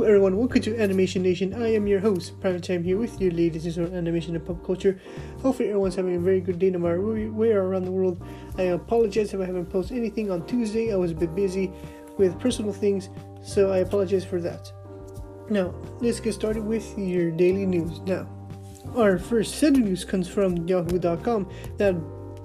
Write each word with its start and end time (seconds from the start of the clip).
Hello 0.00 0.08
everyone, 0.08 0.38
welcome 0.38 0.62
to 0.62 0.80
Animation 0.80 1.22
Nation. 1.22 1.52
I 1.52 1.74
am 1.74 1.86
your 1.86 2.00
host, 2.00 2.40
Primetime 2.40 2.82
here 2.82 2.96
with 2.96 3.20
you, 3.20 3.30
ladies 3.30 3.66
and 3.66 3.74
gentlemen, 3.74 3.98
animation 3.98 4.34
and 4.34 4.46
pop 4.46 4.64
culture. 4.64 4.98
Hopefully 5.42 5.68
everyone's 5.68 5.94
having 5.94 6.16
a 6.16 6.18
very 6.18 6.40
good 6.40 6.58
day 6.58 6.70
no 6.70 6.78
matter 6.78 7.02
where 7.02 7.18
you 7.18 7.58
are 7.58 7.68
around 7.68 7.84
the 7.84 7.90
world. 7.92 8.18
I 8.56 8.62
apologize 8.72 9.34
if 9.34 9.40
I 9.42 9.44
haven't 9.44 9.66
posted 9.66 9.98
anything 9.98 10.30
on 10.30 10.46
Tuesday. 10.46 10.90
I 10.90 10.96
was 10.96 11.10
a 11.10 11.14
bit 11.14 11.34
busy 11.34 11.70
with 12.16 12.40
personal 12.40 12.72
things, 12.72 13.10
so 13.42 13.72
I 13.72 13.80
apologize 13.80 14.24
for 14.24 14.40
that. 14.40 14.72
Now, 15.50 15.74
let's 16.00 16.18
get 16.18 16.32
started 16.32 16.64
with 16.64 16.98
your 16.98 17.30
daily 17.30 17.66
news. 17.66 18.00
Now, 18.00 18.26
our 18.96 19.18
first 19.18 19.56
set 19.56 19.74
of 19.74 19.80
news 19.80 20.06
comes 20.06 20.26
from 20.26 20.66
Yahoo.com 20.66 21.46
that 21.76 21.94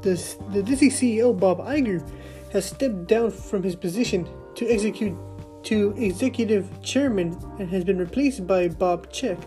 the, 0.01 0.37
the 0.51 0.61
Disney 0.61 0.89
CEO 0.89 1.39
Bob 1.39 1.59
Iger 1.59 2.05
has 2.51 2.65
stepped 2.65 3.07
down 3.07 3.31
from 3.31 3.63
his 3.63 3.77
position 3.77 4.27
to 4.55 4.67
execute 4.67 5.17
to 5.65 5.93
executive 5.97 6.81
chairman 6.81 7.37
and 7.59 7.69
has 7.69 7.83
been 7.83 7.97
replaced 7.97 8.45
by 8.47 8.67
Bob 8.67 9.11
Chapek, 9.11 9.43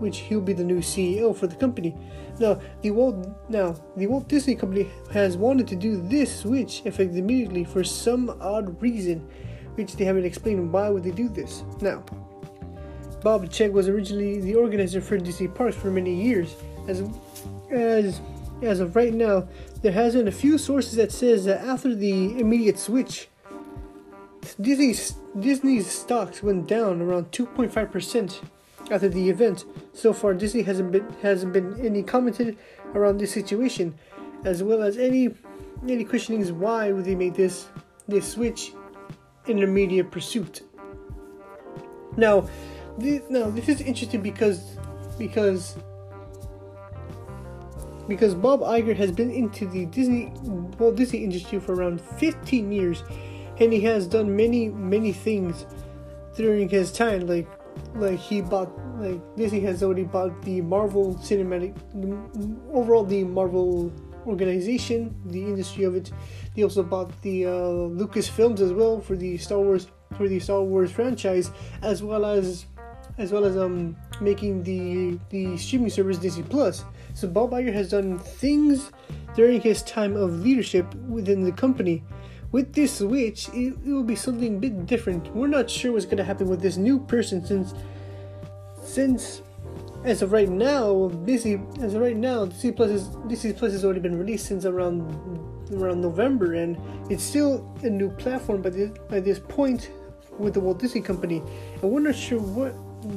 which 0.00 0.18
he'll 0.18 0.40
be 0.40 0.52
the 0.52 0.64
new 0.64 0.78
CEO 0.78 1.36
for 1.36 1.46
the 1.46 1.54
company. 1.56 1.94
Now, 2.38 2.60
the 2.82 2.90
Walt 2.90 3.26
now 3.48 3.74
the 3.96 4.06
Walt 4.06 4.28
Disney 4.28 4.54
Company 4.54 4.90
has 5.12 5.36
wanted 5.36 5.66
to 5.68 5.76
do 5.76 6.00
this 6.08 6.40
switch 6.40 6.82
effective 6.84 7.16
immediately 7.16 7.64
for 7.64 7.84
some 7.84 8.36
odd 8.40 8.80
reason, 8.82 9.28
which 9.74 9.96
they 9.96 10.04
haven't 10.04 10.24
explained 10.24 10.72
why 10.72 10.88
would 10.88 11.04
they 11.04 11.10
do 11.10 11.28
this. 11.28 11.64
Now, 11.80 12.04
Bob 13.22 13.46
Chapek 13.46 13.72
was 13.72 13.88
originally 13.88 14.40
the 14.40 14.54
organizer 14.54 15.00
for 15.00 15.18
Disney 15.18 15.48
Parks 15.48 15.76
for 15.76 15.90
many 15.90 16.14
years. 16.14 16.54
As 16.88 17.02
as 17.70 18.20
as 18.62 18.80
of 18.80 18.96
right 18.96 19.12
now, 19.12 19.48
there 19.82 19.92
has 19.92 20.14
been 20.14 20.28
a 20.28 20.32
few 20.32 20.56
sources 20.56 20.96
that 20.96 21.12
says 21.12 21.44
that 21.44 21.62
after 21.62 21.94
the 21.94 22.38
immediate 22.38 22.78
switch, 22.78 23.28
Disney's 24.54 25.16
Disney's 25.38 25.90
stocks 25.90 26.42
went 26.42 26.66
down 26.68 27.00
around 27.00 27.30
2.5% 27.32 28.40
after 28.90 29.08
the 29.08 29.28
event. 29.28 29.64
So 29.92 30.12
far, 30.12 30.34
Disney 30.34 30.62
hasn't 30.62 30.92
been 30.92 31.08
hasn't 31.22 31.52
been 31.52 31.78
any 31.84 32.02
commented 32.02 32.56
around 32.94 33.18
this 33.18 33.32
situation, 33.32 33.94
as 34.44 34.62
well 34.62 34.82
as 34.82 34.96
any 34.96 35.34
any 35.88 36.04
questionings 36.04 36.52
why 36.52 36.92
would 36.92 37.04
they 37.04 37.14
make 37.14 37.34
this 37.34 37.68
this 38.08 38.32
switch 38.32 38.72
in 39.46 39.58
their 39.58 39.66
media 39.66 40.04
pursuit. 40.04 40.62
Now, 42.16 42.48
this, 42.98 43.22
now 43.28 43.50
this 43.50 43.68
is 43.68 43.80
interesting 43.80 44.22
because 44.22 44.76
because 45.18 45.76
because 48.08 48.34
Bob 48.34 48.60
Iger 48.60 48.96
has 48.96 49.10
been 49.10 49.30
into 49.30 49.66
the 49.66 49.86
Disney 49.86 50.32
Walt 50.78 50.96
Disney 50.96 51.24
industry 51.24 51.58
for 51.58 51.74
around 51.74 52.00
15 52.00 52.72
years 52.72 53.02
and 53.58 53.72
he 53.72 53.80
has 53.80 54.06
done 54.06 54.34
many 54.34 54.68
many 54.68 55.12
things 55.12 55.66
during 56.36 56.68
his 56.68 56.92
time 56.92 57.26
like 57.26 57.48
like 57.94 58.18
he 58.18 58.40
bought 58.40 58.70
like 58.98 59.20
Disney 59.36 59.60
has 59.60 59.82
already 59.82 60.04
bought 60.04 60.42
the 60.42 60.60
Marvel 60.60 61.14
cinematic 61.16 61.74
overall 62.72 63.04
the 63.04 63.24
Marvel 63.24 63.92
organization 64.26 65.14
the 65.26 65.42
industry 65.42 65.84
of 65.84 65.94
it. 65.94 66.10
They 66.54 66.62
also 66.62 66.82
bought 66.82 67.10
the 67.22 67.46
uh, 67.46 67.50
Lucasfilms 68.00 68.60
as 68.60 68.72
well 68.72 69.00
for 69.00 69.16
the 69.16 69.36
Star 69.38 69.58
Wars 69.60 69.88
for 70.16 70.28
the 70.28 70.40
Star 70.40 70.62
Wars 70.62 70.90
franchise 70.90 71.50
as 71.82 72.02
well 72.02 72.24
as 72.24 72.66
as 73.18 73.32
well 73.32 73.44
as 73.44 73.56
um 73.56 73.96
making 74.20 74.62
the 74.62 75.18
the 75.30 75.56
streaming 75.56 75.90
service 75.90 76.18
Disney 76.18 76.42
Plus. 76.42 76.84
So 77.14 77.28
Bob 77.28 77.50
Iger 77.52 77.72
has 77.72 77.90
done 77.90 78.18
things 78.18 78.90
during 79.34 79.60
his 79.60 79.82
time 79.82 80.16
of 80.16 80.40
leadership 80.40 80.94
within 81.08 81.42
the 81.42 81.52
company 81.52 82.02
with 82.52 82.72
this 82.74 82.98
switch, 82.98 83.48
it, 83.48 83.74
it 83.84 83.92
will 83.92 84.02
be 84.02 84.16
something 84.16 84.56
a 84.56 84.58
bit 84.58 84.86
different. 84.86 85.34
We're 85.34 85.46
not 85.46 85.68
sure 85.70 85.92
what's 85.92 86.06
gonna 86.06 86.24
happen 86.24 86.48
with 86.48 86.60
this 86.60 86.76
new 86.76 86.98
person 87.00 87.44
since 87.44 87.74
since 88.82 89.42
as 90.04 90.22
of 90.22 90.30
right 90.30 90.48
now, 90.48 91.08
Disney 91.24 91.60
as 91.80 91.94
of 91.94 92.00
right 92.00 92.16
now, 92.16 92.46
Disney 92.46 92.72
Plus 92.72 92.90
is 92.90 93.08
Disney 93.26 93.52
Plus 93.52 93.72
has 93.72 93.84
already 93.84 94.00
been 94.00 94.16
released 94.16 94.46
since 94.46 94.64
around 94.64 95.00
around 95.72 96.00
November, 96.00 96.54
and 96.54 96.78
it's 97.10 97.24
still 97.24 97.74
a 97.82 97.90
new 97.90 98.10
platform. 98.10 98.62
But 98.62 98.74
by 99.08 99.18
this 99.18 99.40
point, 99.40 99.90
with 100.38 100.54
the 100.54 100.60
Walt 100.60 100.78
Disney 100.78 101.00
Company, 101.00 101.42
and 101.82 101.90
we're 101.90 102.00
not 102.00 102.14
sure 102.14 102.38
what 102.38 102.74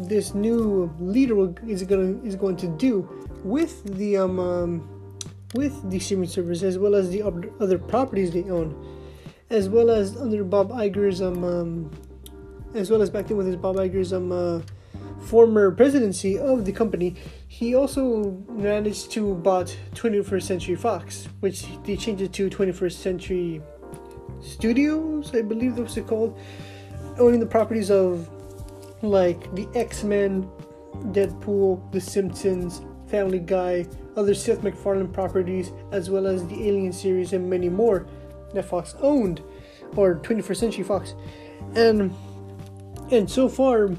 this 0.09 0.34
new 0.34 0.91
leader 1.00 1.53
is 1.68 1.84
gonna 1.84 2.19
is 2.23 2.35
going 2.35 2.57
to 2.57 2.68
do 2.68 3.07
with 3.44 3.84
the 3.97 4.18
um, 4.18 4.39
um 4.39 4.89
with 5.53 5.89
the 5.89 6.00
streaming 6.00 6.29
service 6.29 6.62
as 6.63 6.78
well 6.78 6.95
as 6.95 7.09
the 7.09 7.22
other 7.22 7.78
properties 7.78 8.31
they 8.31 8.50
own 8.50 8.73
as 9.49 9.69
well 9.69 9.89
as 9.89 10.15
under 10.17 10.43
Bob 10.43 10.69
Iger's 10.71 11.21
um, 11.21 11.43
um 11.43 11.91
as 12.75 12.91
well 12.91 13.01
as 13.01 13.09
back 13.09 13.27
then 13.27 13.37
with 13.37 13.47
his 13.47 13.55
Bob 13.55 13.75
Iger's 13.75 14.13
um 14.13 14.31
uh, 14.31 14.61
former 15.25 15.71
presidency 15.71 16.37
of 16.37 16.65
the 16.65 16.71
company, 16.71 17.15
he 17.47 17.75
also 17.75 18.31
managed 18.49 19.11
to 19.11 19.35
bought 19.35 19.75
21st 19.93 20.43
Century 20.43 20.75
Fox, 20.75 21.27
which 21.39 21.65
they 21.83 21.95
changed 21.95 22.21
it 22.21 22.33
to 22.33 22.49
21st 22.49 22.93
Century 22.93 23.61
Studios, 24.41 25.35
I 25.35 25.41
believe 25.41 25.75
that's 25.75 25.97
it 25.97 26.07
called, 26.07 26.39
owning 27.17 27.39
the 27.39 27.45
properties 27.45 27.91
of 27.91 28.29
like 29.01 29.53
the 29.55 29.67
X 29.75 30.03
Men, 30.03 30.49
Deadpool, 31.11 31.91
The 31.91 32.01
Simpsons, 32.01 32.81
Family 33.07 33.39
Guy, 33.39 33.85
other 34.15 34.33
Seth 34.33 34.63
MacFarlane 34.63 35.09
properties, 35.09 35.71
as 35.91 36.09
well 36.09 36.27
as 36.27 36.47
the 36.47 36.67
Alien 36.67 36.93
series 36.93 37.33
and 37.33 37.49
many 37.49 37.69
more 37.69 38.05
that 38.53 38.65
Fox 38.65 38.95
owned, 39.01 39.41
or 39.95 40.15
21st 40.15 40.57
Century 40.57 40.83
Fox, 40.83 41.13
and 41.75 42.13
and 43.11 43.29
so 43.29 43.49
far, 43.49 43.89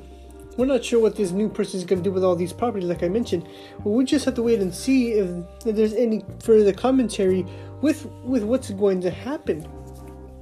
we're 0.56 0.66
not 0.66 0.84
sure 0.84 1.00
what 1.00 1.16
this 1.16 1.33
new 1.33 1.49
person 1.49 1.78
is 1.78 1.84
going 1.84 2.03
to 2.03 2.09
do 2.09 2.12
with 2.12 2.22
all 2.22 2.37
these 2.37 2.53
properties, 2.53 2.89
like 2.89 3.03
I 3.03 3.09
mentioned. 3.09 3.49
We 3.83 4.05
just 4.05 4.25
have 4.25 4.34
to 4.34 4.43
wait 4.43 4.60
and 4.60 4.75
see 4.75 5.12
if, 5.12 5.28
if 5.66 5.75
there's 5.75 5.94
any 5.94 6.25
further 6.41 6.72
commentary 6.72 7.44
with 7.81 8.06
with 8.25 8.44
what's 8.44 8.71
going 8.71 9.00
to 9.03 9.10
happen 9.10 9.66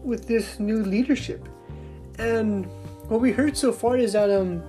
with 0.03 0.27
this 0.27 0.59
new 0.59 0.83
leadership. 0.83 1.49
And 2.19 2.67
what 3.09 3.21
we 3.21 3.33
heard 3.33 3.57
so 3.57 3.73
far 3.73 3.97
is 3.97 4.13
that 4.13 4.31
um 4.31 4.63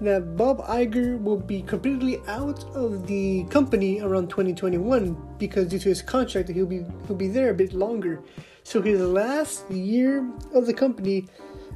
that 0.00 0.36
Bob 0.36 0.58
Iger 0.66 1.22
will 1.22 1.38
be 1.38 1.62
completely 1.62 2.20
out 2.26 2.64
of 2.74 3.06
the 3.06 3.44
company 3.44 4.00
around 4.00 4.28
2021 4.28 5.16
because 5.38 5.68
due 5.68 5.78
to 5.78 5.88
his 5.88 6.02
contract 6.02 6.48
he'll 6.48 6.66
be 6.66 6.84
he'll 7.06 7.16
be 7.16 7.28
there 7.28 7.50
a 7.50 7.54
bit 7.54 7.72
longer. 7.72 8.22
So 8.64 8.80
his 8.80 9.00
last 9.00 9.70
year 9.70 10.28
of 10.54 10.66
the 10.66 10.74
company 10.74 11.26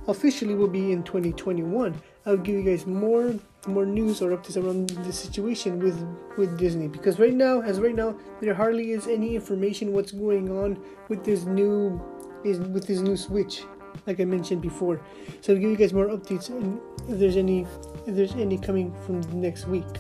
officially 0.09 0.54
will 0.54 0.69
be 0.69 0.91
in 0.91 1.03
2021. 1.03 1.94
I'll 2.26 2.37
give 2.37 2.56
you 2.56 2.62
guys 2.62 2.87
more 2.87 3.34
more 3.66 3.84
news 3.84 4.22
or 4.22 4.31
updates 4.31 4.56
around 4.56 4.91
the 4.91 5.12
situation 5.12 5.78
with 5.81 6.03
with 6.38 6.59
Disney 6.59 6.88
because 6.88 7.19
right 7.19 7.34
now, 7.34 7.60
as 7.60 7.78
right 7.78 7.94
now, 7.94 8.16
there 8.41 8.54
hardly 8.54 8.93
is 8.93 9.06
any 9.06 9.34
information 9.34 9.93
what's 9.93 10.12
going 10.12 10.50
on 10.50 10.82
with 11.09 11.25
this 11.25 11.44
new 11.44 12.00
is 12.44 12.59
with 12.59 12.87
this 12.87 13.00
new 13.00 13.16
switch, 13.16 13.62
like 14.06 14.19
I 14.19 14.25
mentioned 14.25 14.62
before. 14.62 15.00
So 15.43 15.53
I'll 15.53 15.59
give 15.59 15.70
you 15.70 15.76
guys 15.76 15.93
more 15.93 16.09
updates 16.09 16.49
and 16.49 16.81
if 17.09 17.19
there's 17.19 17.37
any 17.37 17.66
if 18.06 18.16
there's 18.16 18.34
any 18.34 18.56
coming 18.56 18.94
from 19.05 19.20
next 19.41 19.69
week. 19.69 19.93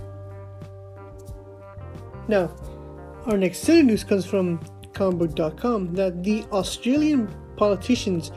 Now, 2.28 2.50
our 3.26 3.36
next 3.36 3.68
of 3.68 3.84
news 3.84 4.04
comes 4.04 4.24
from 4.24 4.60
comicbook.com 4.98 5.94
that 5.94 6.24
the 6.24 6.44
Australian 6.50 7.28
politicians 7.56 8.32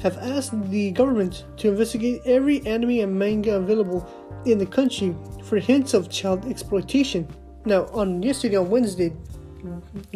have 0.00 0.16
asked 0.18 0.54
the 0.70 0.92
government 0.92 1.44
to 1.56 1.68
investigate 1.68 2.20
every 2.24 2.64
anime 2.66 3.00
and 3.00 3.18
manga 3.18 3.56
available 3.56 4.08
in 4.44 4.58
the 4.58 4.66
country 4.66 5.16
for 5.42 5.58
hints 5.58 5.94
of 5.94 6.08
child 6.08 6.46
exploitation. 6.46 7.26
Now, 7.64 7.86
on 7.86 8.22
yesterday, 8.22 8.56
on 8.56 8.70
Wednesday, 8.70 9.12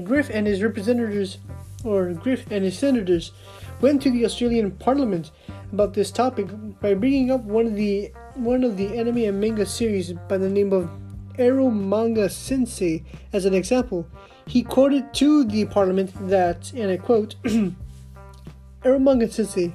Griff 0.04 0.30
and 0.30 0.46
his 0.46 0.62
representatives, 0.62 1.38
or 1.82 2.12
Griff 2.12 2.46
and 2.52 2.64
his 2.64 2.78
senators, 2.78 3.32
went 3.80 4.02
to 4.02 4.10
the 4.10 4.24
Australian 4.24 4.70
Parliament 4.72 5.32
about 5.72 5.94
this 5.94 6.12
topic 6.12 6.46
by 6.80 6.94
bringing 6.94 7.30
up 7.30 7.42
one 7.42 7.66
of 7.66 7.74
the 7.74 8.12
one 8.34 8.62
of 8.62 8.76
the 8.76 8.96
anime 8.96 9.18
and 9.18 9.40
manga 9.40 9.66
series 9.66 10.12
by 10.28 10.38
the 10.38 10.48
name 10.48 10.72
of 10.72 10.88
Arrow 11.38 11.70
Eromanga 11.70 12.30
Sensei 12.30 13.02
as 13.32 13.44
an 13.44 13.54
example. 13.54 14.06
He 14.50 14.64
quoted 14.64 15.14
to 15.14 15.44
the 15.44 15.64
parliament 15.66 16.10
that, 16.28 16.72
and 16.72 16.90
I 16.90 16.96
quote, 16.96 17.36
Eromanga 18.82 19.30
Sensei 19.30 19.72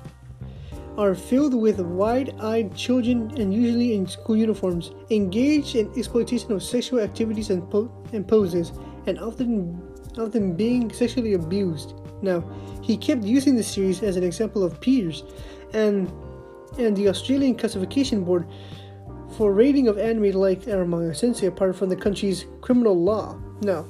are 0.98 1.16
filled 1.16 1.54
with 1.54 1.80
wide-eyed 1.80 2.76
children 2.76 3.32
and 3.40 3.54
usually 3.54 3.96
in 3.96 4.06
school 4.06 4.36
uniforms, 4.36 4.92
engaged 5.12 5.78
in 5.78 5.90
exploitation 5.98 6.52
of 6.52 6.62
sexual 6.62 7.00
activities 7.00 7.52
and, 7.52 7.72
po- 7.72 7.90
and 8.12 8.28
poses, 8.28 8.74
and 9.06 9.18
often 9.18 9.82
often 10.18 10.58
being 10.58 10.92
sexually 10.92 11.36
abused. 11.36 11.94
Now, 12.22 12.44
he 12.82 12.98
kept 12.98 13.24
using 13.24 13.56
the 13.56 13.64
series 13.64 14.04
as 14.04 14.18
an 14.18 14.26
example 14.26 14.62
of 14.62 14.82
peers, 14.82 15.24
and 15.72 16.12
and 16.78 16.98
the 16.98 17.08
Australian 17.08 17.56
Classification 17.56 18.26
Board 18.26 18.46
for 19.38 19.54
rating 19.54 19.88
of 19.88 19.98
anime 19.98 20.32
like 20.32 20.64
Eromanga 20.64 21.16
Sensei 21.16 21.48
apart 21.48 21.78
from 21.78 21.88
the 21.88 21.96
country's 21.96 22.46
criminal 22.60 23.02
law. 23.02 23.40
Now, 23.62 23.86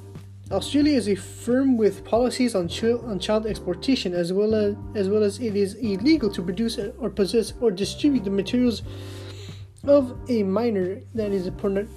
Australia 0.51 0.95
is 0.95 1.07
a 1.09 1.15
firm 1.15 1.75
with 1.75 2.05
policies 2.05 2.53
on, 2.53 2.67
ch- 2.67 2.83
on 2.83 3.17
child 3.19 3.47
exploitation 3.47 4.13
as 4.13 4.31
well 4.31 4.53
as 4.53 4.75
as 4.93 5.09
well 5.09 5.23
as 5.23 5.39
it 5.39 5.55
is 5.55 5.73
illegal 5.75 6.29
to 6.29 6.43
produce 6.43 6.77
or 6.99 7.09
possess 7.09 7.53
or 7.61 7.71
distribute 7.71 8.23
the 8.23 8.29
materials 8.29 8.83
of 9.85 10.15
a 10.29 10.43
minor 10.43 11.01
that 11.15 11.31
is 11.31 11.47
a 11.47 11.51
porno- 11.51 11.87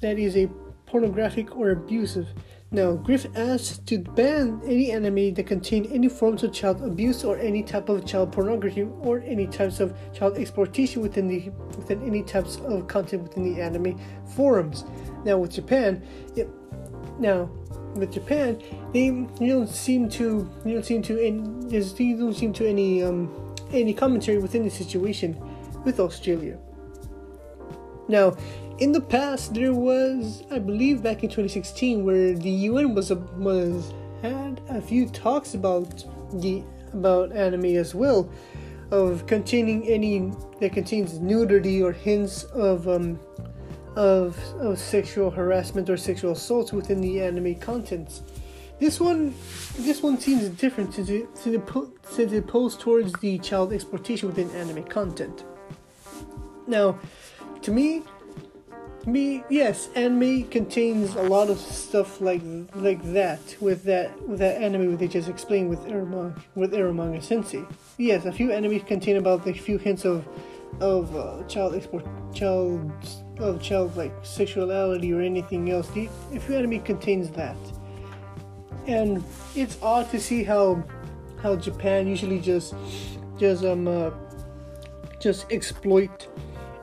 that 0.00 0.18
is 0.18 0.34
a 0.34 0.48
pornographic 0.86 1.54
or 1.56 1.70
abusive. 1.70 2.26
Now, 2.72 2.92
Griff 2.92 3.26
asked 3.36 3.86
to 3.88 3.98
ban 3.98 4.62
any 4.64 4.92
anime 4.92 5.34
that 5.34 5.46
contain 5.46 5.86
any 5.92 6.08
forms 6.08 6.42
of 6.42 6.52
child 6.52 6.82
abuse 6.82 7.22
or 7.22 7.36
any 7.36 7.62
type 7.62 7.88
of 7.88 8.06
child 8.06 8.32
pornography 8.32 8.88
or 9.02 9.20
any 9.26 9.46
types 9.46 9.78
of 9.78 9.94
child 10.14 10.38
exploitation 10.38 11.02
within 11.02 11.28
the 11.28 11.50
within 11.76 12.02
any 12.02 12.22
types 12.22 12.56
of 12.56 12.86
content 12.86 13.24
within 13.24 13.42
the 13.42 13.60
anime 13.60 14.00
forums. 14.34 14.84
Now, 15.24 15.36
with 15.36 15.52
Japan, 15.52 16.02
it, 16.34 16.48
now 17.18 17.50
with 17.94 18.12
Japan, 18.12 18.60
they 18.92 19.10
don't 19.46 19.68
seem 19.68 20.08
to 20.10 20.48
you 20.64 20.74
don't 20.74 20.84
seem 20.84 21.02
to 21.02 21.20
any 21.20 21.42
you 21.70 22.16
don't 22.16 22.34
seem 22.34 22.52
to 22.52 22.66
any 22.66 23.02
um 23.02 23.54
any 23.72 23.94
commentary 23.94 24.38
within 24.38 24.64
the 24.64 24.70
situation 24.70 25.36
with 25.84 26.00
Australia. 26.00 26.58
Now, 28.08 28.36
in 28.78 28.92
the 28.92 29.00
past, 29.00 29.54
there 29.54 29.72
was, 29.72 30.42
I 30.50 30.58
believe, 30.58 31.02
back 31.02 31.22
in 31.22 31.28
2016, 31.28 32.04
where 32.04 32.34
the 32.34 32.50
UN 32.50 32.94
was 32.94 33.10
a, 33.10 33.16
was 33.16 33.92
had 34.22 34.60
a 34.68 34.80
few 34.80 35.08
talks 35.08 35.54
about 35.54 36.04
the 36.40 36.64
about 36.92 37.30
anime 37.32 37.76
as 37.76 37.94
well, 37.94 38.28
of 38.90 39.26
containing 39.26 39.86
any 39.86 40.32
that 40.60 40.72
contains 40.72 41.20
nudity 41.20 41.80
or 41.80 41.92
hints 41.92 42.44
of 42.44 42.88
um, 42.88 43.20
of 43.96 44.38
of 44.60 44.78
sexual 44.78 45.30
harassment 45.30 45.90
or 45.90 45.96
sexual 45.96 46.32
assaults 46.32 46.72
within 46.72 47.00
the 47.00 47.20
anime 47.22 47.56
contents. 47.56 48.22
This 48.78 48.98
one, 48.98 49.34
this 49.76 50.02
one 50.02 50.18
seems 50.18 50.48
different 50.48 50.94
since 50.94 51.10
it, 51.10 51.28
since 51.34 51.56
it, 51.56 51.62
since 52.08 52.32
it 52.32 52.46
pulls 52.46 52.78
towards 52.78 53.12
the 53.20 53.38
child 53.40 53.74
exploitation 53.74 54.28
within 54.28 54.50
anime 54.52 54.84
content. 54.84 55.44
Now, 56.66 56.98
to 57.60 57.70
me, 57.70 58.02
me 59.06 59.42
yes 59.48 59.88
anime 59.94 60.44
contains 60.48 61.14
a 61.14 61.22
lot 61.22 61.48
of 61.48 61.58
stuff 61.58 62.20
like 62.20 62.42
like 62.74 63.02
that 63.12 63.40
with 63.60 63.82
that 63.84 64.10
with 64.28 64.38
that 64.38 64.60
anime 64.60 64.96
they 64.98 65.08
just 65.08 65.28
explained 65.28 65.70
with 65.70 65.80
Eromanga 65.86 66.38
with 66.54 66.72
Eromanga 66.72 67.22
Sensei. 67.22 67.64
Yes, 67.96 68.24
a 68.24 68.32
few 68.32 68.52
anime 68.52 68.80
contain 68.80 69.16
about 69.16 69.46
a 69.46 69.54
few 69.54 69.78
hints 69.78 70.04
of 70.04 70.26
of 70.80 71.14
uh, 71.16 71.42
child 71.44 71.74
export 71.74 72.04
child 72.34 72.92
of 73.42 73.60
child 73.62 73.96
like 73.96 74.12
sexuality 74.22 75.12
or 75.12 75.20
anything 75.20 75.70
else. 75.70 75.88
The, 75.90 76.08
a 76.34 76.40
few 76.40 76.56
anime 76.56 76.80
contains 76.80 77.30
that, 77.30 77.56
and 78.86 79.22
it's 79.54 79.78
odd 79.82 80.10
to 80.10 80.20
see 80.20 80.44
how 80.44 80.82
how 81.42 81.56
Japan 81.56 82.06
usually 82.06 82.40
just 82.40 82.74
just 83.38 83.64
um 83.64 83.88
uh, 83.88 84.10
just 85.20 85.50
exploit 85.50 86.28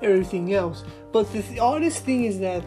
everything 0.01 0.53
else. 0.53 0.83
But 1.11 1.31
the 1.31 1.59
oddest 1.59 2.03
thing 2.03 2.25
is 2.25 2.39
that 2.39 2.63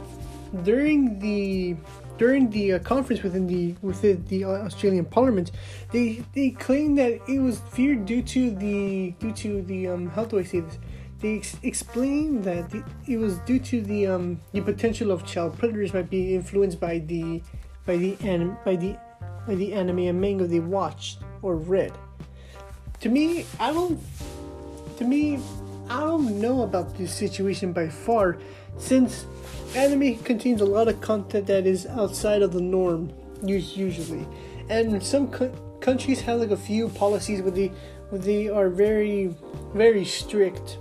during 0.64 1.19
the 1.20 1.76
during 2.19 2.50
the 2.50 2.75
uh, 2.75 2.78
conference 2.81 3.22
within 3.22 3.46
the 3.46 3.75
within 3.82 4.25
the 4.28 4.44
Australian 4.44 5.06
Parliament, 5.06 5.52
they 5.90 6.22
they 6.34 6.50
claimed 6.50 6.98
that 6.98 7.12
it 7.28 7.40
was 7.40 7.60
feared 7.72 8.04
due 8.04 8.22
to 8.22 8.50
the 8.50 9.14
due 9.19 9.32
to 9.32 9.62
the 9.62 9.88
um 9.88 10.08
how 10.10 10.25
do 10.25 10.38
I 10.38 10.44
say 10.44 10.60
this? 10.60 10.78
They 11.20 11.37
ex- 11.37 11.56
explained 11.62 12.44
that 12.44 12.70
the, 12.70 12.82
it 13.06 13.19
was 13.19 13.38
due 13.40 13.58
to 13.61 13.82
the 13.82 14.06
um 14.06 14.40
the 14.52 14.61
potential 14.62 15.11
of 15.11 15.26
child 15.26 15.58
predators 15.58 15.93
might 15.93 16.11
be 16.11 16.34
influenced 16.34 16.81
by 16.81 16.99
the 16.99 17.43
by 17.87 17.96
the 17.96 18.17
anim- 18.22 18.56
by 18.64 18.76
the 18.76 18.96
by 19.46 19.55
the 19.55 19.72
anime 19.75 19.99
and 19.99 20.20
manga 20.20 20.46
they 20.46 20.61
watched 20.61 21.19
or 21.43 21.56
read. 21.56 21.93
To 23.00 23.08
me, 23.08 23.44
I 23.58 23.72
don't. 23.72 24.00
To 24.99 25.05
me, 25.05 25.38
I 25.88 26.00
don't 26.00 26.40
know 26.40 26.62
about 26.62 26.96
this 26.96 27.12
situation 27.12 27.73
by 27.73 27.88
far, 27.88 28.38
since 28.78 29.26
anime 29.75 30.19
contains 30.19 30.61
a 30.61 30.66
lot 30.66 30.88
of 30.88 31.00
content 31.00 31.46
that 31.46 31.66
is 31.66 31.87
outside 31.87 32.43
of 32.43 32.52
the 32.52 32.61
norm, 32.61 33.12
usually, 33.43 34.26
and 34.69 35.02
some 35.02 35.28
co- 35.28 35.52
countries 35.81 36.20
have 36.20 36.40
like 36.40 36.50
a 36.50 36.56
few 36.56 36.88
policies 36.90 37.43
where 37.43 37.50
they 37.50 37.69
where 38.11 38.20
they 38.20 38.49
are 38.49 38.69
very 38.69 39.34
very 39.75 40.05
strict 40.05 40.78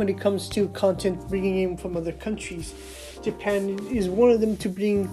when 0.00 0.08
it 0.08 0.18
comes 0.18 0.48
to 0.48 0.66
content 0.70 1.28
bringing 1.28 1.58
in 1.60 1.76
from 1.76 1.94
other 1.94 2.12
countries. 2.12 2.74
Japan 3.22 3.78
is 3.90 4.08
one 4.08 4.30
of 4.30 4.40
them 4.40 4.56
to 4.56 4.68
bring 4.68 5.08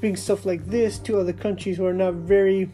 bring 0.00 0.16
stuff 0.16 0.44
like 0.44 0.66
this 0.66 0.98
to 0.98 1.18
other 1.18 1.32
countries 1.32 1.76
who 1.76 1.86
are 1.86 1.94
not 1.94 2.14
very 2.14 2.68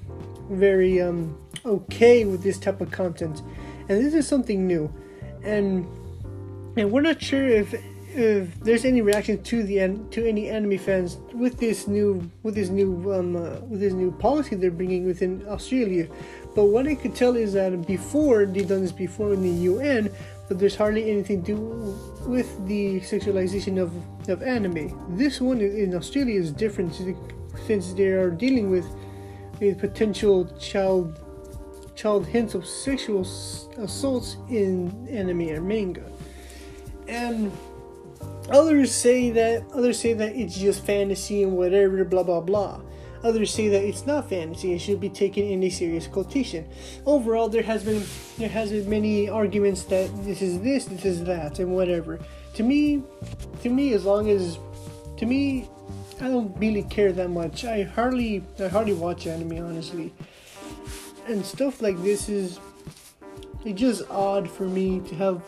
very 0.50 1.02
um, 1.02 1.38
okay 1.64 2.24
with 2.24 2.42
this 2.42 2.58
type 2.58 2.80
of 2.80 2.90
content, 2.90 3.42
and 3.88 4.02
this 4.02 4.14
is 4.14 4.26
something 4.26 4.66
new 4.66 4.90
and 5.44 5.86
and 6.76 6.90
we're 6.90 7.02
not 7.02 7.20
sure 7.22 7.46
if 7.46 7.74
if 8.12 8.58
there's 8.60 8.84
any 8.84 9.02
reaction 9.02 9.40
to 9.42 9.62
the 9.62 9.76
to 10.10 10.26
any 10.26 10.48
anime 10.48 10.78
fans 10.78 11.18
with 11.34 11.58
this 11.58 11.86
new 11.86 12.28
with 12.42 12.54
this 12.54 12.68
new 12.68 13.12
um, 13.12 13.36
uh, 13.36 13.60
with 13.68 13.80
this 13.80 13.92
new 13.92 14.10
policy 14.12 14.56
they're 14.56 14.70
bringing 14.70 15.06
within 15.06 15.46
Australia. 15.48 16.08
But 16.56 16.64
what 16.64 16.88
I 16.88 16.96
could 16.96 17.14
tell 17.14 17.36
is 17.36 17.52
that 17.52 17.86
before 17.86 18.46
they've 18.46 18.66
done 18.66 18.80
this 18.80 18.92
before 18.92 19.32
in 19.32 19.42
the 19.42 19.62
UN, 19.70 20.10
but 20.50 20.58
there's 20.58 20.74
hardly 20.74 21.08
anything 21.08 21.44
to 21.44 21.54
do 21.54 21.60
with 22.26 22.66
the 22.66 23.00
sexualization 23.02 23.80
of, 23.80 23.94
of 24.28 24.42
anime. 24.42 25.16
This 25.16 25.40
one 25.40 25.60
in 25.60 25.94
Australia 25.94 26.40
is 26.40 26.50
different 26.50 26.92
since 27.68 27.92
they 27.92 28.08
are 28.08 28.30
dealing 28.30 28.68
with 28.68 28.84
with 29.60 29.78
potential 29.78 30.46
child 30.58 31.20
child 31.94 32.26
hints 32.26 32.54
of 32.54 32.66
sexual 32.66 33.20
assaults 33.78 34.38
in 34.48 35.06
anime 35.08 35.50
or 35.50 35.60
manga. 35.60 36.10
And 37.06 37.52
others 38.50 38.92
say 38.92 39.30
that 39.30 39.62
others 39.72 40.00
say 40.00 40.14
that 40.14 40.34
it's 40.34 40.58
just 40.58 40.84
fantasy 40.84 41.44
and 41.44 41.56
whatever 41.56 42.04
blah 42.04 42.24
blah 42.24 42.40
blah. 42.40 42.80
Others 43.22 43.52
say 43.52 43.68
that 43.68 43.82
it's 43.84 44.06
not 44.06 44.28
fantasy 44.28 44.72
and 44.72 44.80
should 44.80 45.00
be 45.00 45.08
taken 45.08 45.44
in 45.44 45.62
a 45.62 45.70
serious 45.70 46.06
quotation. 46.06 46.68
Overall, 47.06 47.48
there 47.48 47.62
has 47.62 47.84
been 47.84 48.02
there 48.38 48.48
has 48.48 48.70
been 48.70 48.88
many 48.88 49.28
arguments 49.28 49.84
that 49.84 50.08
this 50.24 50.40
is 50.42 50.60
this, 50.60 50.86
this 50.86 51.04
is 51.04 51.24
that, 51.24 51.58
and 51.58 51.74
whatever. 51.74 52.18
To 52.54 52.62
me, 52.62 53.02
to 53.62 53.68
me, 53.68 53.92
as 53.92 54.04
long 54.04 54.30
as 54.30 54.58
to 55.18 55.26
me, 55.26 55.68
I 56.20 56.28
don't 56.28 56.56
really 56.58 56.82
care 56.84 57.12
that 57.12 57.30
much. 57.30 57.64
I 57.64 57.82
hardly 57.82 58.42
I 58.58 58.68
hardly 58.68 58.94
watch 58.94 59.26
anime 59.26 59.64
honestly 59.64 60.12
and 61.30 61.46
stuff 61.46 61.80
like 61.80 62.00
this 62.02 62.28
is 62.28 62.58
it's 63.64 63.80
just 63.80 64.02
odd 64.10 64.50
for 64.50 64.64
me 64.64 65.00
to 65.00 65.14
have 65.14 65.42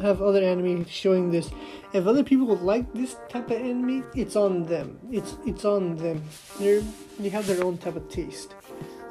have 0.00 0.20
other 0.22 0.42
anime 0.42 0.84
showing 0.86 1.30
this. 1.30 1.50
If 1.92 2.06
other 2.06 2.24
people 2.24 2.56
like 2.56 2.92
this 2.92 3.16
type 3.28 3.50
of 3.50 3.60
anime, 3.60 4.04
it's 4.14 4.36
on 4.36 4.64
them. 4.66 4.98
It's 5.10 5.36
it's 5.46 5.64
on 5.64 5.96
them. 5.96 6.22
They 6.58 6.84
they 7.18 7.28
have 7.28 7.46
their 7.46 7.64
own 7.64 7.78
type 7.78 7.96
of 7.96 8.08
taste 8.08 8.54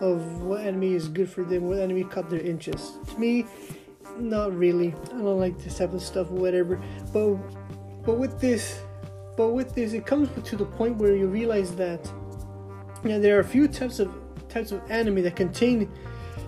of 0.01 0.41
what 0.41 0.61
anime 0.61 0.83
is 0.83 1.07
good 1.07 1.29
for 1.29 1.43
them, 1.43 1.69
what 1.69 1.79
anime 1.79 2.09
caught 2.09 2.29
their 2.29 2.41
interest. 2.41 3.05
To 3.07 3.19
me, 3.19 3.45
not 4.19 4.55
really. 4.55 4.93
I 5.13 5.17
don't 5.17 5.39
like 5.39 5.57
this 5.63 5.77
type 5.77 5.93
of 5.93 6.01
stuff, 6.01 6.29
whatever. 6.29 6.81
But 7.13 7.35
but 8.05 8.17
with 8.17 8.39
this, 8.39 8.81
but 9.37 9.49
with 9.49 9.73
this, 9.73 9.93
it 9.93 10.05
comes 10.05 10.29
to 10.43 10.55
the 10.55 10.65
point 10.65 10.97
where 10.97 11.15
you 11.15 11.27
realize 11.27 11.75
that 11.75 12.11
know, 13.09 13.19
there 13.19 13.37
are 13.37 13.41
a 13.41 13.45
few 13.45 13.67
types 13.67 13.99
of 13.99 14.13
types 14.49 14.71
of 14.71 14.81
anime 14.89 15.23
that 15.23 15.35
contain 15.35 15.91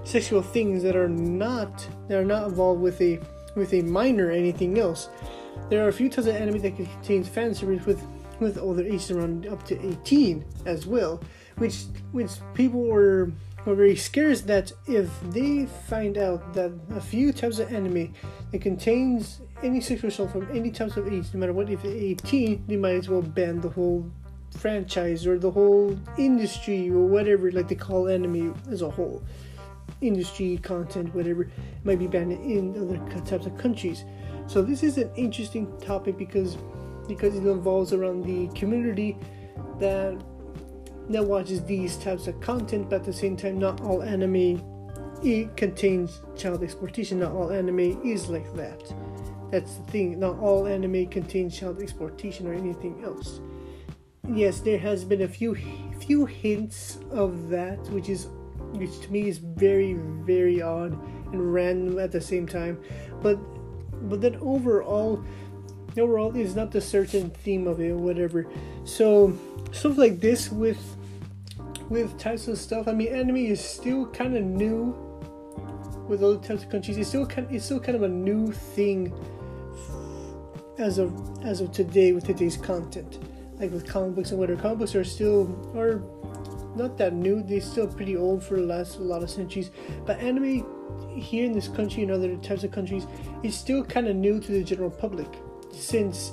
sexual 0.03 0.41
things 0.41 0.83
that 0.83 0.95
are 0.95 1.09
not 1.09 1.87
that 2.07 2.17
are 2.19 2.25
not 2.25 2.47
involved 2.47 2.81
with 2.81 3.01
a 3.01 3.19
with 3.55 3.73
a 3.73 3.81
minor 3.81 4.27
or 4.27 4.31
anything 4.31 4.77
else. 4.77 5.09
There 5.69 5.83
are 5.83 5.87
a 5.87 5.93
few 5.93 6.09
types 6.09 6.27
of 6.27 6.35
anime 6.35 6.59
that 6.59 6.75
contains 6.75 7.27
fan 7.27 7.53
service 7.53 7.85
with 7.85 8.05
with 8.39 8.57
older 8.57 8.83
ages 8.83 9.11
around 9.11 9.47
up 9.47 9.63
to 9.65 9.79
18 9.87 10.43
as 10.65 10.85
well, 10.85 11.21
which 11.57 11.85
which 12.11 12.31
people 12.53 12.81
were 12.81 13.31
were 13.65 13.75
very 13.75 13.95
scared 13.95 14.37
that 14.39 14.71
if 14.87 15.09
they 15.31 15.65
find 15.87 16.17
out 16.17 16.53
that 16.53 16.71
a 16.91 17.01
few 17.01 17.33
types 17.33 17.59
of 17.59 17.73
anime 17.73 18.13
that 18.51 18.61
contains 18.61 19.41
any 19.63 19.81
sexual 19.81 20.09
assault 20.09 20.31
from 20.31 20.47
any 20.51 20.69
types 20.69 20.97
of 20.97 21.11
age, 21.11 21.25
no 21.33 21.39
matter 21.39 21.53
what, 21.53 21.69
if 21.69 21.83
it's 21.83 22.23
18, 22.23 22.65
they 22.67 22.77
might 22.77 22.95
as 22.95 23.09
well 23.09 23.23
ban 23.23 23.61
the 23.61 23.69
whole 23.69 24.09
franchise 24.57 25.25
or 25.25 25.37
the 25.39 25.49
whole 25.49 25.97
industry 26.17 26.89
or 26.89 27.05
whatever 27.05 27.51
like 27.51 27.67
they 27.67 27.75
call 27.75 28.07
anime 28.07 28.55
as 28.71 28.81
a 28.81 28.89
whole 28.89 29.21
industry 30.01 30.57
content 30.61 31.13
whatever 31.13 31.49
might 31.83 31.99
be 31.99 32.07
banned 32.07 32.31
in 32.31 32.75
other 32.81 32.97
types 33.21 33.45
of 33.45 33.57
countries. 33.57 34.03
So 34.47 34.61
this 34.61 34.83
is 34.83 34.97
an 34.97 35.09
interesting 35.15 35.71
topic 35.79 36.17
because 36.17 36.57
because 37.07 37.35
it 37.35 37.45
involves 37.45 37.93
around 37.93 38.23
the 38.25 38.47
community 38.59 39.17
that 39.79 40.19
that 41.09 41.23
watches 41.23 41.63
these 41.63 41.97
types 41.97 42.27
of 42.27 42.39
content 42.41 42.89
but 42.89 42.97
at 42.97 43.03
the 43.03 43.13
same 43.13 43.37
time 43.37 43.59
not 43.59 43.79
all 43.81 44.01
anime 44.01 44.59
it 45.23 45.55
contains 45.57 46.21
child 46.35 46.63
exploitation. 46.63 47.19
Not 47.19 47.31
all 47.31 47.51
anime 47.51 48.01
is 48.03 48.29
like 48.29 48.53
that. 48.55 48.93
That's 49.51 49.75
the 49.75 49.83
thing. 49.83 50.19
Not 50.19 50.37
all 50.39 50.67
anime 50.67 51.07
contains 51.07 51.57
child 51.57 51.81
exploitation 51.81 52.47
or 52.47 52.53
anything 52.53 53.03
else. 53.03 53.39
Yes, 54.27 54.59
there 54.59 54.79
has 54.79 55.03
been 55.03 55.21
a 55.21 55.27
few 55.27 55.55
few 55.99 56.25
hints 56.25 56.99
of 57.11 57.49
that, 57.49 57.79
which 57.89 58.09
is 58.09 58.27
which 58.73 58.99
to 59.01 59.11
me 59.11 59.27
is 59.27 59.37
very 59.37 59.93
very 59.93 60.61
odd 60.61 60.93
and 61.31 61.53
random 61.53 61.99
at 61.99 62.11
the 62.11 62.21
same 62.21 62.47
time. 62.47 62.79
But 63.21 63.37
but 64.09 64.21
then 64.21 64.37
overall, 64.41 65.23
overall 65.97 66.35
is 66.35 66.55
not 66.55 66.71
the 66.71 66.81
certain 66.81 67.29
theme 67.29 67.67
of 67.67 67.79
it 67.79 67.89
or 67.89 67.97
whatever. 67.97 68.47
So 68.83 69.37
stuff 69.71 69.97
like 69.97 70.19
this 70.19 70.51
with 70.51 70.79
with 71.89 72.17
types 72.17 72.47
of 72.47 72.57
stuff. 72.57 72.87
I 72.87 72.93
mean, 72.93 73.13
anime 73.13 73.37
is 73.37 73.63
still 73.63 74.07
kind 74.07 74.35
of 74.35 74.43
new 74.43 74.95
with 76.07 76.23
other 76.23 76.37
types 76.37 76.63
of 76.63 76.69
countries. 76.69 76.97
It's 76.97 77.09
still 77.09 77.25
kind. 77.25 77.47
It's 77.49 77.65
still 77.65 77.79
kind 77.79 77.95
of 77.95 78.03
a 78.03 78.07
new 78.07 78.51
thing 78.51 79.13
as 80.77 80.97
of 80.97 81.13
as 81.43 81.61
of 81.61 81.71
today 81.71 82.11
with 82.13 82.25
today's 82.25 82.57
content. 82.57 83.19
Like 83.59 83.71
with 83.71 83.87
comic 83.87 84.15
books 84.15 84.31
and 84.31 84.39
whatever. 84.39 84.61
Comic 84.61 84.79
books 84.79 84.95
are 84.95 85.03
still 85.03 85.47
are 85.75 86.01
not 86.75 86.97
that 86.97 87.13
new. 87.13 87.41
They're 87.41 87.61
still 87.61 87.87
pretty 87.87 88.17
old 88.17 88.43
for 88.43 88.55
the 88.57 88.63
last 88.63 88.97
a 88.97 89.03
lot 89.03 89.23
of 89.23 89.29
centuries. 89.29 89.71
But 90.05 90.19
anime 90.19 90.65
here 91.15 91.45
in 91.45 91.51
this 91.51 91.67
country 91.67 92.03
and 92.03 92.11
other 92.11 92.35
types 92.37 92.63
of 92.63 92.71
countries 92.71 93.07
is 93.43 93.55
still 93.55 93.83
kind 93.83 94.07
of 94.07 94.15
new 94.15 94.39
to 94.39 94.51
the 94.51 94.63
general 94.63 94.89
public 94.89 95.27
since 95.71 96.31